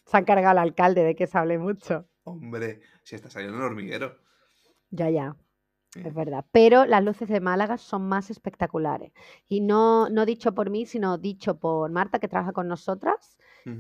[0.06, 2.08] Se ha encargado el alcalde de que se hable mucho.
[2.24, 4.18] Hombre, si está saliendo el hormiguero.
[4.90, 5.36] Ya, ya,
[5.96, 6.46] es verdad.
[6.52, 9.12] Pero las luces de Málaga son más espectaculares.
[9.50, 13.38] Y no, no dicho por mí, sino dicho por Marta, que trabaja con nosotras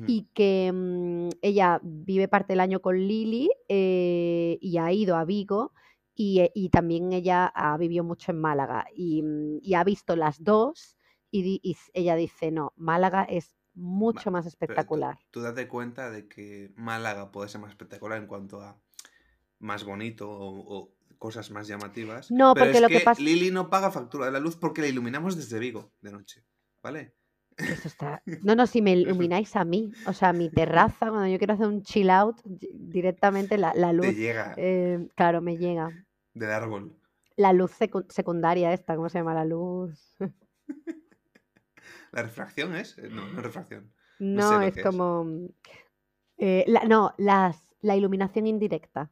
[0.07, 5.26] y que mm, ella vive parte del año con Lili eh, y ha ido a
[5.26, 5.74] Vigo
[6.14, 10.16] y, eh, y también ella ha vivido mucho en Málaga y, mm, y ha visto
[10.16, 10.97] las dos
[11.32, 11.62] y,
[11.93, 15.18] ella dice, no, Málaga es mucho más tú, espectacular.
[15.32, 18.78] tú date cuenta de que Málaga puede ser más espectacular en cuanto a
[19.57, 22.32] más bonito o, o cosas más llamativas.
[22.32, 24.55] No, pero porque es lo que que pasa- Lili no paga factura de la luz
[24.57, 26.43] porque la iluminamos desde Vigo de noche.
[26.82, 27.13] ¿Vale?
[27.57, 28.24] Eso está...
[28.41, 31.67] No, no, si me ilumináis a mí, o sea, mi terraza, cuando yo quiero hacer
[31.67, 35.91] un chill out, di- directamente la, la Te luz, llega eh, claro, me llega.
[36.34, 36.97] del árbol.
[37.36, 39.36] La luz secu- secundaria esta, ¿cómo se llama?
[39.36, 40.15] La luz...
[42.11, 42.97] ¿La refracción es?
[42.97, 43.93] Eh, No, no refracción.
[44.19, 45.26] No, es como...
[46.38, 49.11] eh, la- no, las, la iluminación indirecta.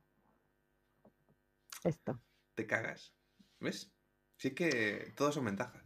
[1.83, 2.19] Esto,
[2.55, 3.13] Te cagas.
[3.59, 3.93] ¿Ves?
[4.37, 5.83] Sí que todos son ventajas.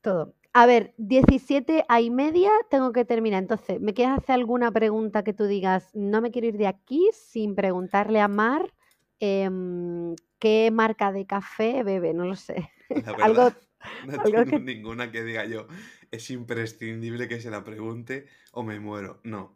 [0.00, 0.34] todo.
[0.52, 3.42] A ver, 17 a y media tengo que terminar.
[3.42, 7.10] Entonces, ¿me quieres hacer alguna pregunta que tú digas, no me quiero ir de aquí
[7.12, 8.72] sin preguntarle a Mar
[9.20, 12.14] em, qué marca de café bebe?
[12.14, 12.70] No lo sé.
[12.88, 13.50] La Algo,
[14.06, 15.66] no algo tengo que- ninguna que diga yo.
[16.10, 19.20] Es imprescindible que se la pregunte o me muero.
[19.24, 19.55] No.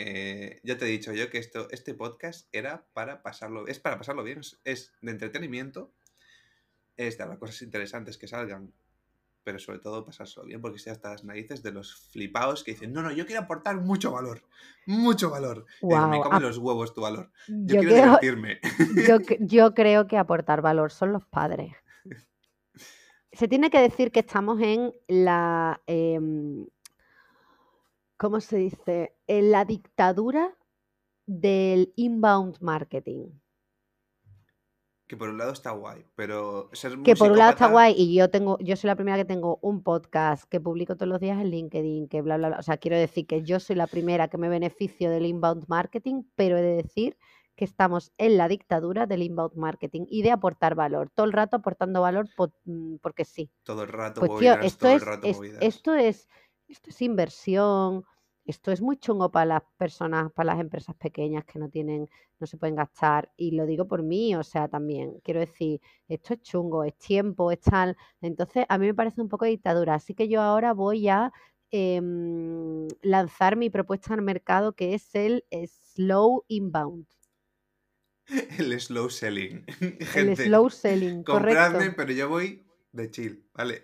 [0.00, 3.98] Eh, ya te he dicho yo que esto, este podcast era para pasarlo, es para
[3.98, 5.92] pasarlo bien, es- de entretenimiento,
[6.96, 8.72] es de hablar cosas interesantes que salgan,
[9.42, 12.92] pero sobre todo pasárselo bien, porque estoy hasta las narices de los flipaos que dicen,
[12.92, 14.44] no, no, yo quiero aportar mucho valor,
[14.86, 15.66] mucho valor.
[15.82, 17.32] Y digo, me comen ap- los huevos tu valor.
[17.48, 18.60] yo Yo, quiero creo, divertirme.
[19.08, 21.74] yo, yo creo que aportar valor son los padres.
[23.32, 26.66] Se tiene que decir que estamos en la, em,
[28.18, 29.16] ¿cómo se dice?
[29.26, 30.54] En la dictadura
[31.26, 33.28] del inbound marketing.
[35.06, 38.14] Que por un lado está guay, pero ser Que por un lado está guay y
[38.14, 41.40] yo tengo, yo soy la primera que tengo un podcast que publico todos los días
[41.40, 42.58] en LinkedIn, que bla, bla, bla.
[42.58, 46.24] O sea, quiero decir que yo soy la primera que me beneficio del inbound marketing,
[46.34, 47.16] pero he de decir
[47.56, 51.08] que estamos en la dictadura del inbound marketing y de aportar valor.
[51.14, 52.28] Todo el rato aportando valor
[52.66, 53.50] mm, porque sí.
[53.62, 55.58] Todo el rato Pues tío, movidas, esto todo el es, rato es- movidas.
[55.62, 56.28] esto es,
[56.68, 58.04] esto es inversión,
[58.48, 62.08] esto es muy chungo para las personas, para las empresas pequeñas que no tienen,
[62.40, 63.30] no se pueden gastar.
[63.36, 67.52] Y lo digo por mí, o sea, también quiero decir, esto es chungo, es tiempo,
[67.52, 67.94] es tal.
[68.22, 69.94] Entonces, a mí me parece un poco dictadura.
[69.94, 71.30] Así que yo ahora voy a
[71.70, 77.06] em, lanzar mi propuesta al mercado que es el slow inbound.
[78.58, 79.64] El slow selling.
[80.16, 81.96] El slow selling, compradme, correcto.
[81.96, 83.82] pero yo voy de chill, ¿vale?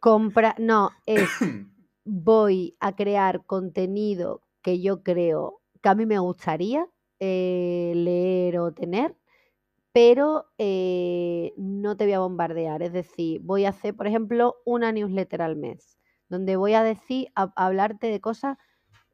[0.00, 1.28] Compra, no, es
[2.08, 6.88] voy a crear contenido que yo creo que a mí me gustaría
[7.20, 9.16] eh, leer o tener,
[9.92, 12.82] pero eh, no te voy a bombardear.
[12.82, 15.98] Es decir, voy a hacer, por ejemplo, una newsletter al mes,
[16.28, 18.56] donde voy a decir, a, a hablarte de cosas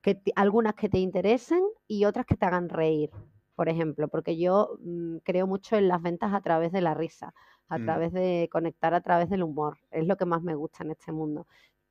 [0.03, 3.11] que te- algunas que te interesen y otras que te hagan reír,
[3.55, 7.35] por ejemplo, porque yo mm, creo mucho en las ventas a través de la risa,
[7.69, 7.81] a Mm.
[7.81, 11.13] través de conectar a través del humor, es lo que más me gusta en este
[11.13, 11.47] mundo.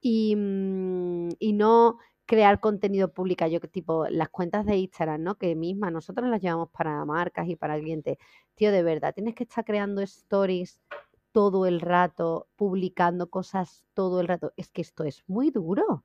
[0.05, 5.37] Y, mm, y no crear contenido público, yo tipo las cuentas de Instagram, ¿no?
[5.37, 8.17] Que mismas nosotros las llevamos para marcas y para clientes.
[8.55, 10.79] Tío, de verdad, tienes que estar creando stories
[11.31, 14.51] todo el rato, publicando cosas todo el rato.
[14.57, 16.03] Es que esto es muy duro.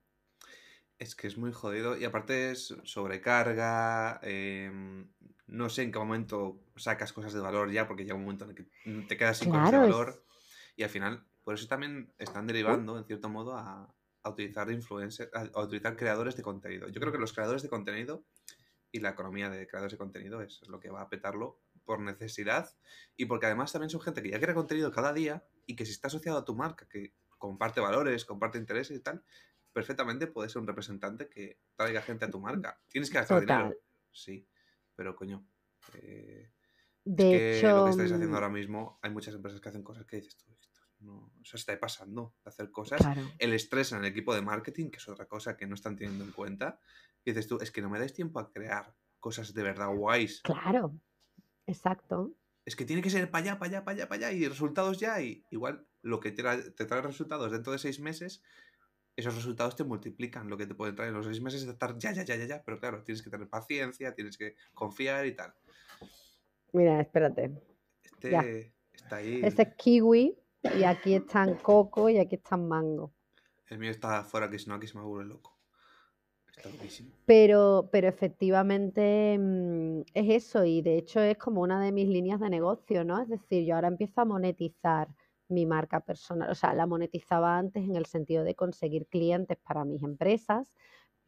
[0.98, 5.08] Es que es muy jodido y aparte es sobrecarga, em,
[5.46, 8.50] no sé en qué momento sacas cosas de valor ya, porque llega un momento en
[8.50, 8.66] el que
[9.06, 10.24] te quedas sin cosas de Claro, es- valor
[10.76, 15.30] y al final, por eso también están derivando, en cierto modo, a, a utilizar influencers,
[15.32, 16.88] a, a utilizar creadores de contenido.
[16.90, 18.26] Yo creo que los creadores de contenido
[18.92, 22.76] y la economía de creadores de contenido es lo que va a petarlo por necesidad
[23.16, 25.92] y porque además también son gente que ya crea contenido cada día y que si
[25.92, 29.24] está asociado a tu marca, que comparte valores, comparte intereses y tal,
[29.72, 32.78] perfectamente puede ser un representante que traiga gente a tu marca.
[32.88, 33.74] Tienes que gastar dinero,
[34.12, 34.46] sí,
[34.94, 35.46] pero coño,
[35.94, 36.50] eh,
[37.06, 40.04] es De lo que estáis haciendo mm, ahora mismo, hay muchas empresas que hacen cosas
[40.04, 40.44] que dices tú,
[41.00, 43.00] no, o sea, se está pasando de hacer cosas.
[43.00, 45.96] claro, El estrés en el equipo de marketing, que es otra cosa que no están
[45.96, 46.80] teniendo en cuenta,
[47.24, 50.40] y dices tú, es que no me dais tiempo a crear cosas de verdad guays.
[50.42, 50.94] claro,
[51.66, 52.32] exacto.
[52.64, 54.98] Es que tiene que ser para allá, para allá, para allá, para allá, y resultados
[54.98, 58.42] ya, y igual lo que te, tra- te trae resultados dentro de seis meses,
[59.16, 61.96] esos resultados te multiplican lo que te pueden traer en los seis meses de estar
[61.98, 65.34] ya, ya, ya, ya, ya, pero claro, tienes que tener paciencia, tienes que confiar y
[65.34, 65.54] tal.
[66.72, 67.50] Mira, espérate.
[68.22, 68.40] Ya.
[68.40, 73.12] Este está ahí, Ese es kiwi y aquí están coco y aquí están mango.
[73.66, 75.58] el mío está fuera, que si no aquí se me vuelve loco.
[76.56, 77.10] Está loquísimo.
[77.26, 82.40] Pero, pero efectivamente mm, es eso y de hecho es como una de mis líneas
[82.40, 83.20] de negocio, ¿no?
[83.22, 85.08] Es decir, yo ahora empiezo a monetizar
[85.48, 89.84] mi marca personal, o sea, la monetizaba antes en el sentido de conseguir clientes para
[89.84, 90.72] mis empresas,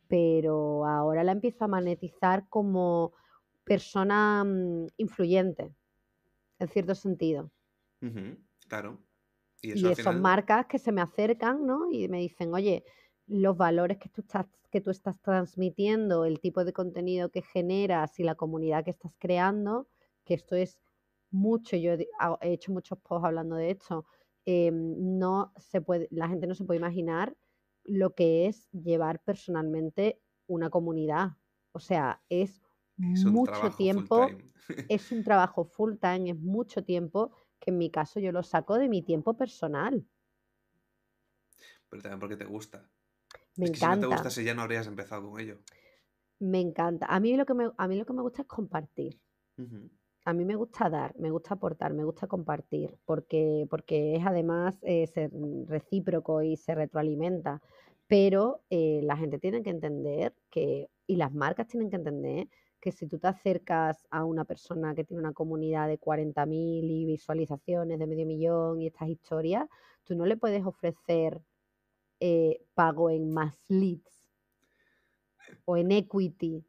[0.08, 3.12] pero ahora la empiezo a monetizar como
[3.64, 5.72] persona mm, influyente,
[6.58, 7.50] en cierto sentido.
[8.68, 8.98] Claro.
[9.62, 11.90] Y Y eso son marcas que se me acercan, ¿no?
[11.90, 12.84] Y me dicen, oye,
[13.26, 18.18] los valores que tú estás, que tú estás transmitiendo, el tipo de contenido que generas
[18.18, 19.88] y la comunidad que estás creando,
[20.24, 20.80] que esto es
[21.30, 22.08] mucho, yo he
[22.42, 24.06] hecho muchos posts hablando de esto,
[24.46, 27.36] em, no se puede, la gente no se puede imaginar
[27.84, 31.36] lo que es llevar personalmente una comunidad.
[31.72, 32.60] O sea, es
[32.96, 34.40] mucho tiempo
[34.88, 38.78] es un trabajo full time, es mucho tiempo que en mi caso yo lo saco
[38.78, 40.06] de mi tiempo personal.
[41.88, 42.90] Pero también porque te gusta.
[43.56, 45.58] Me Es que si no te encanta, gustase ya no habrías empezado con ello.
[46.40, 47.06] me encanta.
[47.06, 49.20] A mí lo que me, a mí lo que me gusta es compartir.
[50.24, 54.78] A mí me gusta dar, me gusta aportar, me gusta compartir, porque, porque es además
[54.82, 55.30] eh, ser
[55.66, 57.62] recíproco y se retroalimenta.
[58.06, 62.48] Pero eh, la gente tiene que entender que, y las marcas tienen que entender
[62.80, 67.04] que si tú te acercas a una persona que tiene una comunidad de 40.000 y
[67.04, 69.68] visualizaciones de medio millón y estas historias,
[70.04, 71.40] tú no le puedes ofrecer
[72.20, 74.26] eh, pago en más leads
[75.64, 76.64] o en equity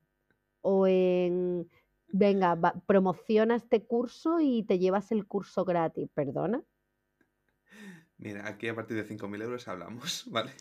[0.61, 1.69] o en,
[2.09, 6.63] venga, va- promociona este curso y te llevas el curso gratis, perdona.
[8.17, 10.51] Mira, aquí a partir de 5.000 euros hablamos, ¿vale?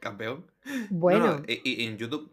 [0.00, 0.46] Campeón.
[0.64, 2.30] No, no, Bueno, y, y en YouTube,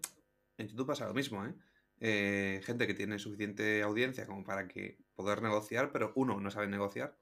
[0.57, 1.53] en YouTube pasa lo mismo, ¿eh?
[1.99, 6.69] Eh, Gente que tiene suficiente audiencia como para que poder negociar, pero uno, no saben
[6.69, 7.17] negociar,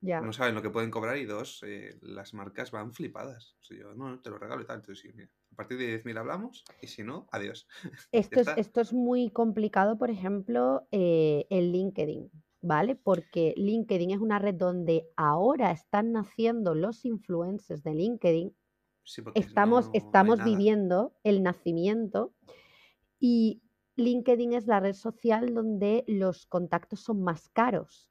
[0.00, 0.20] ya.
[0.20, 3.56] no saben lo que pueden cobrar y dos, eh, las marcas van flipadas.
[3.60, 4.76] O sea, yo, no, te lo regalo y tal.
[4.76, 7.66] Entonces, sí, mira, a partir de 10.000 hablamos y si no, adiós.
[8.12, 12.30] Esto es, esto es muy complicado, por ejemplo, eh, en LinkedIn,
[12.60, 12.96] ¿vale?
[12.96, 18.54] Porque LinkedIn es una red donde ahora están naciendo los influencers de LinkedIn.
[19.06, 22.34] Sí, Estamos, no, no hay estamos viviendo el nacimiento
[23.20, 23.62] y
[23.96, 28.10] LinkedIn es la red social donde los contactos son más caros.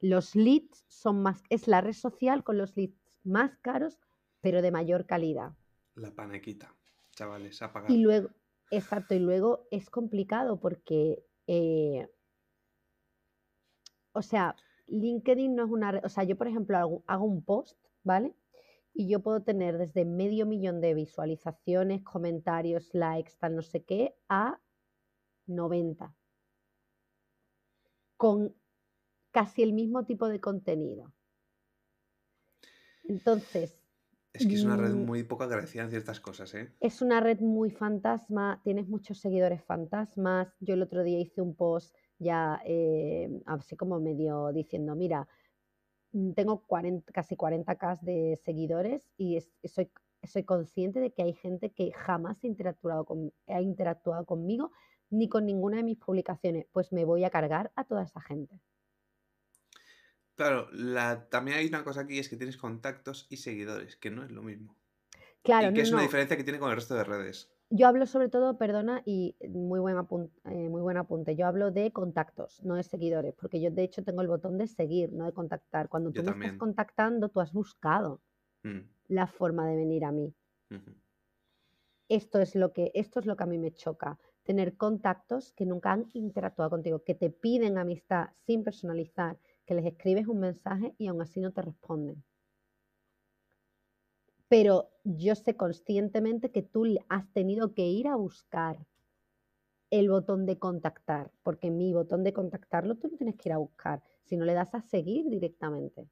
[0.00, 3.98] Los leads son más, es la red social con los leads más caros,
[4.40, 5.54] pero de mayor calidad.
[5.94, 6.74] La panequita.
[7.12, 7.90] chavales, a pagar.
[7.90, 8.30] Y luego,
[8.70, 12.08] exacto, y luego es complicado porque, eh,
[14.12, 14.56] o sea,
[14.88, 18.34] LinkedIn no es una red, o sea, yo por ejemplo hago, hago un post, ¿vale?
[18.92, 24.14] Y yo puedo tener desde medio millón de visualizaciones, comentarios, likes, tal no sé qué,
[24.28, 24.60] a
[25.46, 26.14] 90.
[28.16, 28.54] Con
[29.32, 31.12] casi el mismo tipo de contenido.
[33.04, 33.78] Entonces,
[34.32, 36.72] Es que es una red mm, muy poco agradecida en ciertas cosas, ¿eh?
[36.80, 40.56] es una red muy fantasma, tienes muchos seguidores fantasmas.
[40.60, 45.28] Yo el otro día hice un post ya eh, así como medio diciendo, mira,
[46.12, 49.90] mm, tengo 40, casi 40k de seguidores y es- soy,
[50.22, 54.72] soy consciente de que hay gente que jamás ha interactuado, con, ha interactuado conmigo
[55.14, 56.66] ni con ninguna de mis publicaciones.
[56.72, 58.60] Pues me voy a cargar a toda esa gente.
[60.36, 64.24] Claro, la, también hay una cosa aquí, es que tienes contactos y seguidores, que no
[64.24, 64.76] es lo mismo.
[65.42, 66.02] Claro, y que no, es una no.
[66.02, 67.52] diferencia que tiene con el resto de redes.
[67.68, 71.70] Yo hablo sobre todo, perdona, y muy buen, apun- eh, muy buen apunte, yo hablo
[71.70, 75.26] de contactos, no de seguidores, porque yo de hecho tengo el botón de seguir, no
[75.26, 75.88] de contactar.
[75.90, 76.52] Cuando Yo tú me también.
[76.52, 78.22] estás contactando, tú has buscado
[78.64, 80.34] Mm, la forma de venir a mí.
[82.08, 85.66] Esto es lo que, esto es lo que a mí me choca, tener contactos que
[85.66, 90.94] nunca han interactuado contigo, que te piden amistad sin personalizar, que les escribes un mensaje
[90.98, 92.22] y aún así no te responden.
[94.48, 98.86] Pero yo sé conscientemente que tú has tenido que ir a buscar
[99.90, 103.58] el botón de contactar, porque mi botón de contactarlo tú no tienes que ir a
[103.58, 106.08] buscar, si no le das a seguir directamente.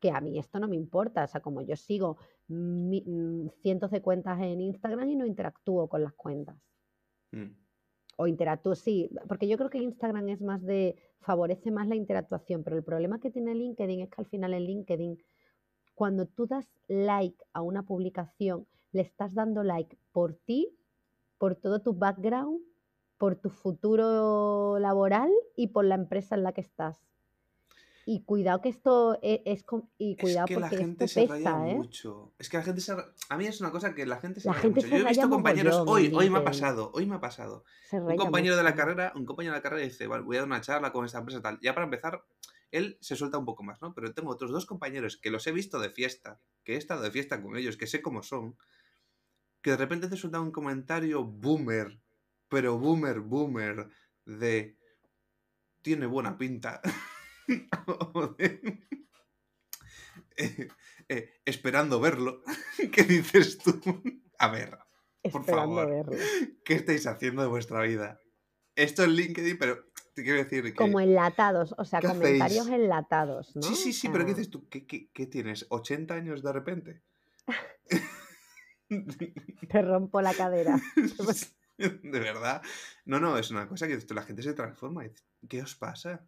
[0.00, 2.18] Que a mí esto no me importa, o sea, como yo sigo
[2.48, 6.56] mi- mm, cientos de cuentas en Instagram y no interactúo con las cuentas.
[7.32, 7.67] Mm.
[8.20, 12.64] O interactúo, sí, porque yo creo que Instagram es más de, favorece más la interactuación,
[12.64, 15.18] pero el problema que tiene LinkedIn es que al final en LinkedIn,
[15.94, 20.76] cuando tú das like a una publicación, le estás dando like por ti,
[21.38, 22.60] por todo tu background,
[23.18, 26.98] por tu futuro laboral y por la empresa en la que estás.
[28.10, 31.20] Y cuidado que esto e- es, com- y cuidado es que la porque gente esto
[31.20, 31.74] se raya pesa, ¿eh?
[31.74, 32.32] mucho.
[32.38, 32.92] Es que la gente se
[33.28, 34.88] A mí es una cosa que la gente se La raya gente mucho.
[34.88, 35.82] se Yo he visto raya compañeros.
[35.86, 37.64] Hoy, hoy me ha pasado, hoy me ha pasado.
[37.92, 40.40] Un raya compañero de la carrera, un compañero de la carrera dice, vale, voy a
[40.40, 41.60] dar una charla con esta empresa tal.
[41.60, 42.24] Ya para empezar,
[42.70, 43.92] él se suelta un poco más, ¿no?
[43.92, 47.10] Pero tengo otros dos compañeros que los he visto de fiesta, que he estado de
[47.10, 48.56] fiesta con ellos, que sé cómo son,
[49.60, 52.00] que de repente te sueltan un comentario boomer,
[52.48, 53.90] pero boomer, boomer,
[54.24, 54.78] de
[55.82, 56.80] tiene buena pinta.
[57.86, 58.60] O de,
[60.36, 60.68] eh,
[61.08, 62.42] eh, esperando verlo.
[62.92, 63.80] ¿Qué dices tú?
[64.38, 64.78] A ver,
[65.32, 65.88] por favor.
[65.88, 66.12] verlo.
[66.64, 68.20] ¿qué estáis haciendo de vuestra vida?
[68.76, 69.84] Esto es LinkedIn, pero
[70.14, 70.74] te quiero decir que...
[70.74, 72.82] Como enlatados, o sea, ¿qué comentarios hacéis?
[72.82, 73.62] enlatados, ¿no?
[73.62, 74.68] Sí, sí, O sí, pero ¿qué sea, dices tú?
[74.68, 75.68] ¿Qué, qué, qué tienes?
[75.68, 77.02] ¿80 años de repente?
[79.68, 80.80] Te rompo la cadera.
[81.78, 82.62] de verdad.
[83.04, 85.04] No, no, es una cosa que la gente se transforma.
[85.48, 86.24] ¿Qué os pasa?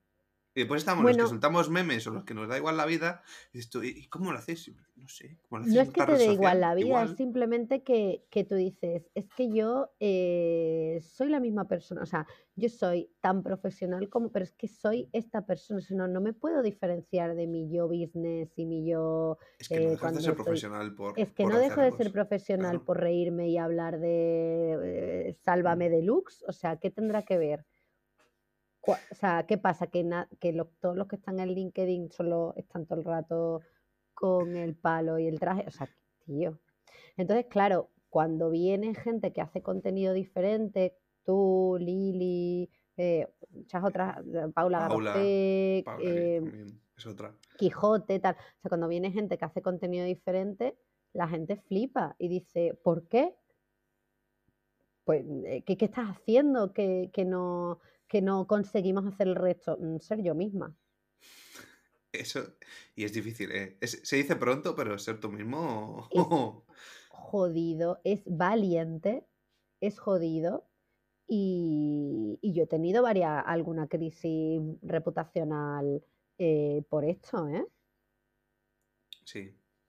[0.54, 3.22] Y después estamos los que soltamos memes o los que nos da igual la vida.
[3.52, 4.72] Y dices tú, ¿y cómo lo hacéis?
[4.96, 5.38] No sé.
[5.48, 8.56] ¿cómo lo No es que te dé igual la vida, es simplemente que, que tú
[8.56, 12.26] dices, es que yo eh, soy la misma persona, o sea,
[12.56, 16.20] yo soy tan profesional como, pero es que soy esta persona, o sea, no, no
[16.20, 19.38] me puedo diferenciar de mi yo business y mi yo...
[19.58, 21.18] Es que no eh, dejas de ser estoy- profesional por.
[21.18, 22.84] Es que por no dejo de ser profesional claro.
[22.84, 25.92] por reírme y hablar de eh, Sálvame Mm.
[25.92, 27.64] Deluxe, o sea, ¿qué tendrá que ver?
[28.82, 29.86] O sea, ¿qué pasa?
[29.88, 33.60] Que, na- que lo- todos los que están en LinkedIn solo están todo el rato
[34.14, 35.64] con el palo y el traje.
[35.66, 35.88] O sea,
[36.24, 36.58] tío.
[37.16, 44.48] Entonces, claro, cuando viene gente que hace contenido diferente, tú, Lili, eh, muchas otras, eh,
[44.54, 47.34] Paula Paula, Garcés, Paula, que eh, también es otra.
[47.58, 48.34] Quijote, tal.
[48.34, 50.76] O sea, cuando viene gente que hace contenido diferente,
[51.12, 53.36] la gente flipa y dice, ¿por qué?
[55.04, 55.24] Pues,
[55.66, 57.80] ¿qué, qué estás haciendo que, que no,
[58.10, 59.78] que no conseguimos hacer el resto?
[59.80, 60.76] Mm, Ser yo misma.
[62.12, 62.56] Eso,
[62.96, 63.76] y es difícil, ¿eh?
[63.80, 66.08] Es- se dice pronto, pero ser tú mismo.
[66.10, 66.28] Es-
[67.08, 69.26] Jodido, es valiente,
[69.80, 70.68] es jodido.
[71.28, 76.04] Y, y yo he tenido varias, alguna crisis reputacional
[76.38, 77.66] eh, por esto, ¿eh?
[79.24, 79.42] Sí,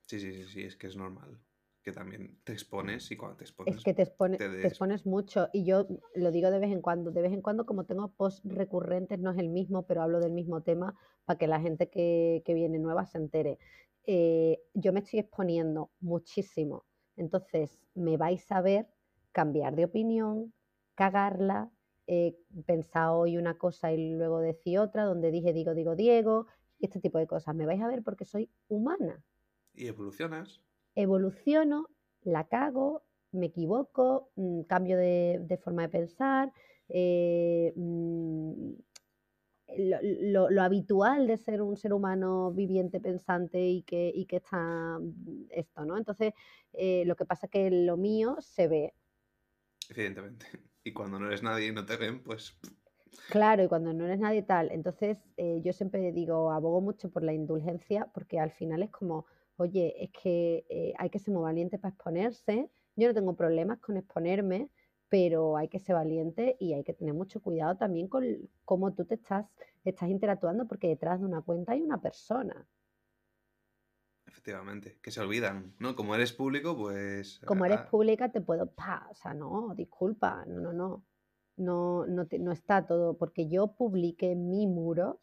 [0.07, 1.37] sí, sí, sí, sí, es que es normal.
[1.83, 3.75] Que también te expones y cuando te expones.
[3.77, 6.71] Es que te, expone- te te des- expones mucho y yo lo digo de vez
[6.71, 7.11] en cuando.
[7.11, 10.31] De vez en cuando, como tengo posts recurrentes, no es el mismo, pero hablo del
[10.31, 10.95] mismo tema
[11.25, 13.57] para que la gente que, que viene nueva se entere.
[14.05, 16.85] Eh, yo me estoy exponiendo muchísimo.
[17.17, 18.87] Entonces, me vais a ver
[19.31, 20.53] cambiar de opinión,
[20.95, 21.71] cagarla,
[22.07, 22.35] eh,
[22.65, 26.47] pensar hoy una cosa y luego decir otra, donde dije digo, digo, Diego,
[26.79, 27.55] y este tipo de cosas.
[27.55, 29.23] Me vais a ver porque soy humana
[29.73, 30.61] Y evolucionas.
[30.95, 31.87] Evoluciono,
[32.23, 36.51] la cago me equivoco, mm, cambio de, de forma de pensar,
[36.89, 38.73] eh, mm,
[39.77, 44.37] lo, lo- lo habitual de ser un ser humano viviente, pensante y que, y que
[44.37, 45.97] está mm, esto, ¿no?
[45.97, 46.33] Entonces,
[46.73, 48.93] eh, lo que pasa es que lo mío se ve,
[49.89, 50.47] Evidentemente.
[50.83, 52.57] Y cuando no eres nadie y no te ven, pues
[53.29, 54.71] Claro, y cuando no eres nadie tal.
[54.71, 59.25] Entonces, eh, yo siempre digo, abogo mucho por la indulgencia, porque al final es como,
[59.57, 62.69] oye, es que eh, hay que ser muy valiente para exponerse.
[62.95, 64.69] Yo no tengo problemas con exponerme,
[65.09, 68.25] pero hay que ser valiente y hay que tener mucho cuidado también con
[68.65, 69.45] cómo tú te estás,
[69.83, 72.67] estás interactuando, porque detrás de una cuenta hay una persona.
[74.25, 75.95] efectivamente, que se olvidan, ¿no?
[75.95, 77.41] Como eres público, pues...
[77.45, 81.03] Como eres ah, pública, te puedo, pa, o sea, no, disculpa, no, no, no.
[81.57, 85.19] No, no, te- no está todo, porque yo publique mi muro,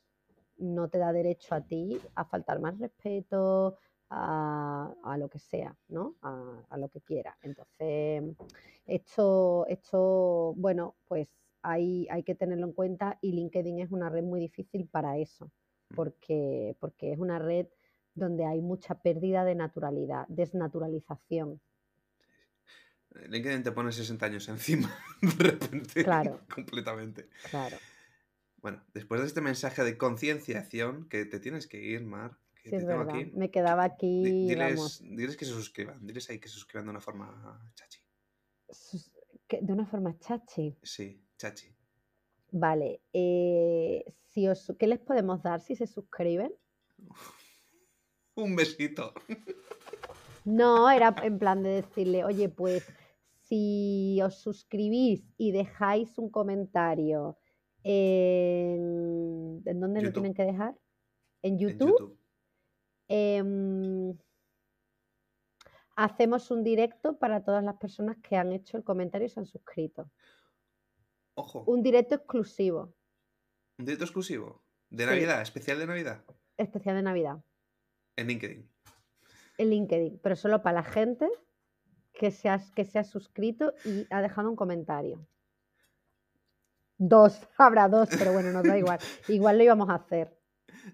[0.59, 3.79] no te da derecho a ti a faltar más respeto,
[4.11, 6.15] a, a lo que sea, ¿no?
[6.23, 7.37] A, a lo que quiera.
[7.43, 8.25] Entonces,
[8.87, 11.29] esto, esto, bueno, pues
[11.63, 15.51] hay, hay que tenerlo en cuenta y LinkedIn es una red muy difícil para eso,
[15.91, 15.95] Mm.
[15.95, 17.67] porque, porque es una red
[18.15, 21.61] donde hay mucha pérdida de naturalidad, desnaturalización.
[23.29, 26.41] LinkedIn te pone 60 años encima, de repente, Claro.
[26.55, 27.29] completamente.
[27.51, 27.79] Claro.
[28.61, 32.77] Bueno, después de este mensaje de concienciación, que te tienes que ir, Mar, que Sí,
[32.77, 33.17] es tengo verdad.
[33.17, 36.91] aquí, Me quedaba aquí, diles, diles que se suscriban, diles ahí que se suscriban de
[36.91, 38.01] una forma chachi.
[39.63, 40.77] de una forma chachi.
[40.83, 41.75] Sí, chachi.
[42.51, 43.01] Vale.
[43.13, 46.53] eh, si os, ¿qué les podemos dar si se suscriben?
[48.35, 49.13] Un besito.
[50.45, 52.83] No, era en plan de decirle, oye, pues
[53.43, 57.37] si os suscribís y dejáis un comentario
[57.85, 59.61] en...
[59.67, 60.13] ¿En dónde lo YouTube.
[60.23, 60.75] tienen que dejar?
[61.43, 62.18] En En YouTube.
[63.09, 64.17] Em,
[65.97, 69.47] hacemos un directo para todas las personas que han hecho el comentario y se han
[69.47, 70.11] suscrito.
[71.35, 72.95] Ojo, Un directo exclusivo,
[73.79, 75.11] un directo exclusivo de Sí.
[75.11, 76.25] Navidad, especial de Navidad,
[76.57, 77.39] especial de Navidad,
[78.17, 78.71] en LinkedIn.
[79.59, 81.29] en LinkedIn, pero solo para la gente
[82.13, 85.27] que se ha, que se ha suscrito y ha dejado un comentario.
[86.97, 88.99] Dos, habrá dos, pero bueno, nos da igual.
[89.29, 90.37] Igual lo íbamos a hacer.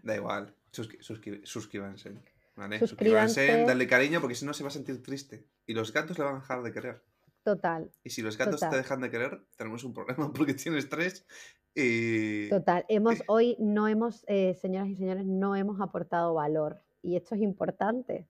[0.02, 2.12] Da igual, suscri- suscri- suscríbanse.
[2.56, 2.78] ¿vale?
[2.78, 3.64] Suscríbanse.
[3.66, 5.44] Dale cariño porque si no se va a sentir triste.
[5.66, 7.02] Y los gatos le van a dejar de querer.
[7.42, 8.78] Total, Y si los gatos te Total.
[8.82, 11.26] dejan de querer, tenemos un problema porque tienes tres
[11.74, 12.48] y...
[12.48, 12.86] total.
[12.88, 16.80] Hemos, hoy no hemos, eh, señoras y señores, no hemos aportado valor.
[17.02, 18.26] Y esto es importante.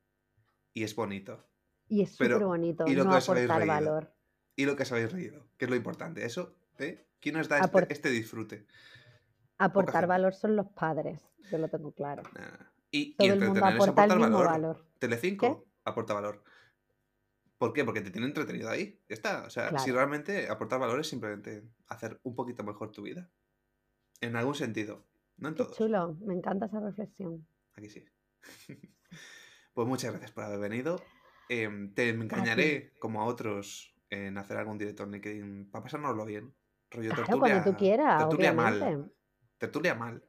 [0.72, 1.46] y es bonito.
[1.88, 3.66] Y es súper bonito ¿y lo no que aportar reído?
[3.72, 4.12] valor.
[4.56, 6.24] Y lo que os habéis reído, que es lo importante.
[6.24, 7.04] Eso, ¿eh?
[7.20, 8.66] ¿Quién nos da este, este disfrute?
[9.58, 11.20] Aportar valor son los padres,
[11.50, 12.22] yo lo tengo claro.
[12.34, 12.66] Nah.
[12.90, 14.46] Y, y Todo el mundo aporta el mismo valor.
[14.46, 14.86] valor.
[14.98, 15.70] Telecinco ¿Qué?
[15.84, 16.42] aporta valor.
[17.58, 17.84] ¿Por qué?
[17.84, 19.00] Porque te tiene entretenido ahí.
[19.08, 19.44] Ya está.
[19.44, 23.30] O sea, si realmente aportar valor es simplemente hacer un poquito mejor tu vida.
[24.20, 25.04] En algún sentido.
[25.36, 25.76] No en Qué todos.
[25.76, 27.46] chulo, me encanta esa reflexión.
[27.74, 28.04] Aquí sí.
[29.74, 31.00] pues muchas gracias por haber venido.
[31.48, 36.54] Em, te engañaré, como a otros, en hacer algún directo en LinkedIn para pasárnoslo bien.
[36.90, 38.80] Rollo Claro, cuando tú quieras, obviamente.
[38.84, 39.12] mal.
[39.58, 40.22] Tertulia mal.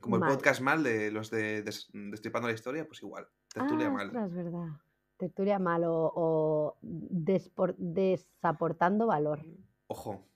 [0.00, 0.30] Como Mal.
[0.30, 3.26] el podcast mal de los de Des- Destripando la Historia, pues igual.
[3.52, 4.06] Tertulia ah, mal.
[4.08, 4.68] ostras, es verdad.
[5.16, 9.40] Tertulia mal o, o despor- desaportando valor.
[9.86, 10.26] Ojo.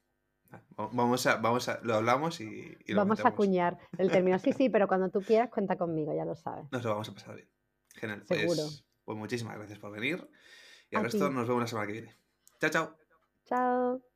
[0.52, 2.44] Va- Vamos a, vamos a, lo hablamos y,
[2.86, 3.32] y lo Vamos a metemos.
[3.35, 4.39] acuñar el término.
[4.39, 6.65] Sí, sí, pero cuando tú quieras, cuenta conmigo, ya lo sabes.
[6.73, 7.48] Nos lo vamos a pasar bien.
[7.94, 8.24] Genial.
[8.27, 8.62] Seguro.
[8.62, 10.27] Pues, pues muchísimas gracias por venir.
[10.90, 11.35] Y al A resto ti.
[11.35, 12.16] nos vemos la semana que viene.
[12.60, 12.97] Chao, chao.
[13.44, 14.08] Chao.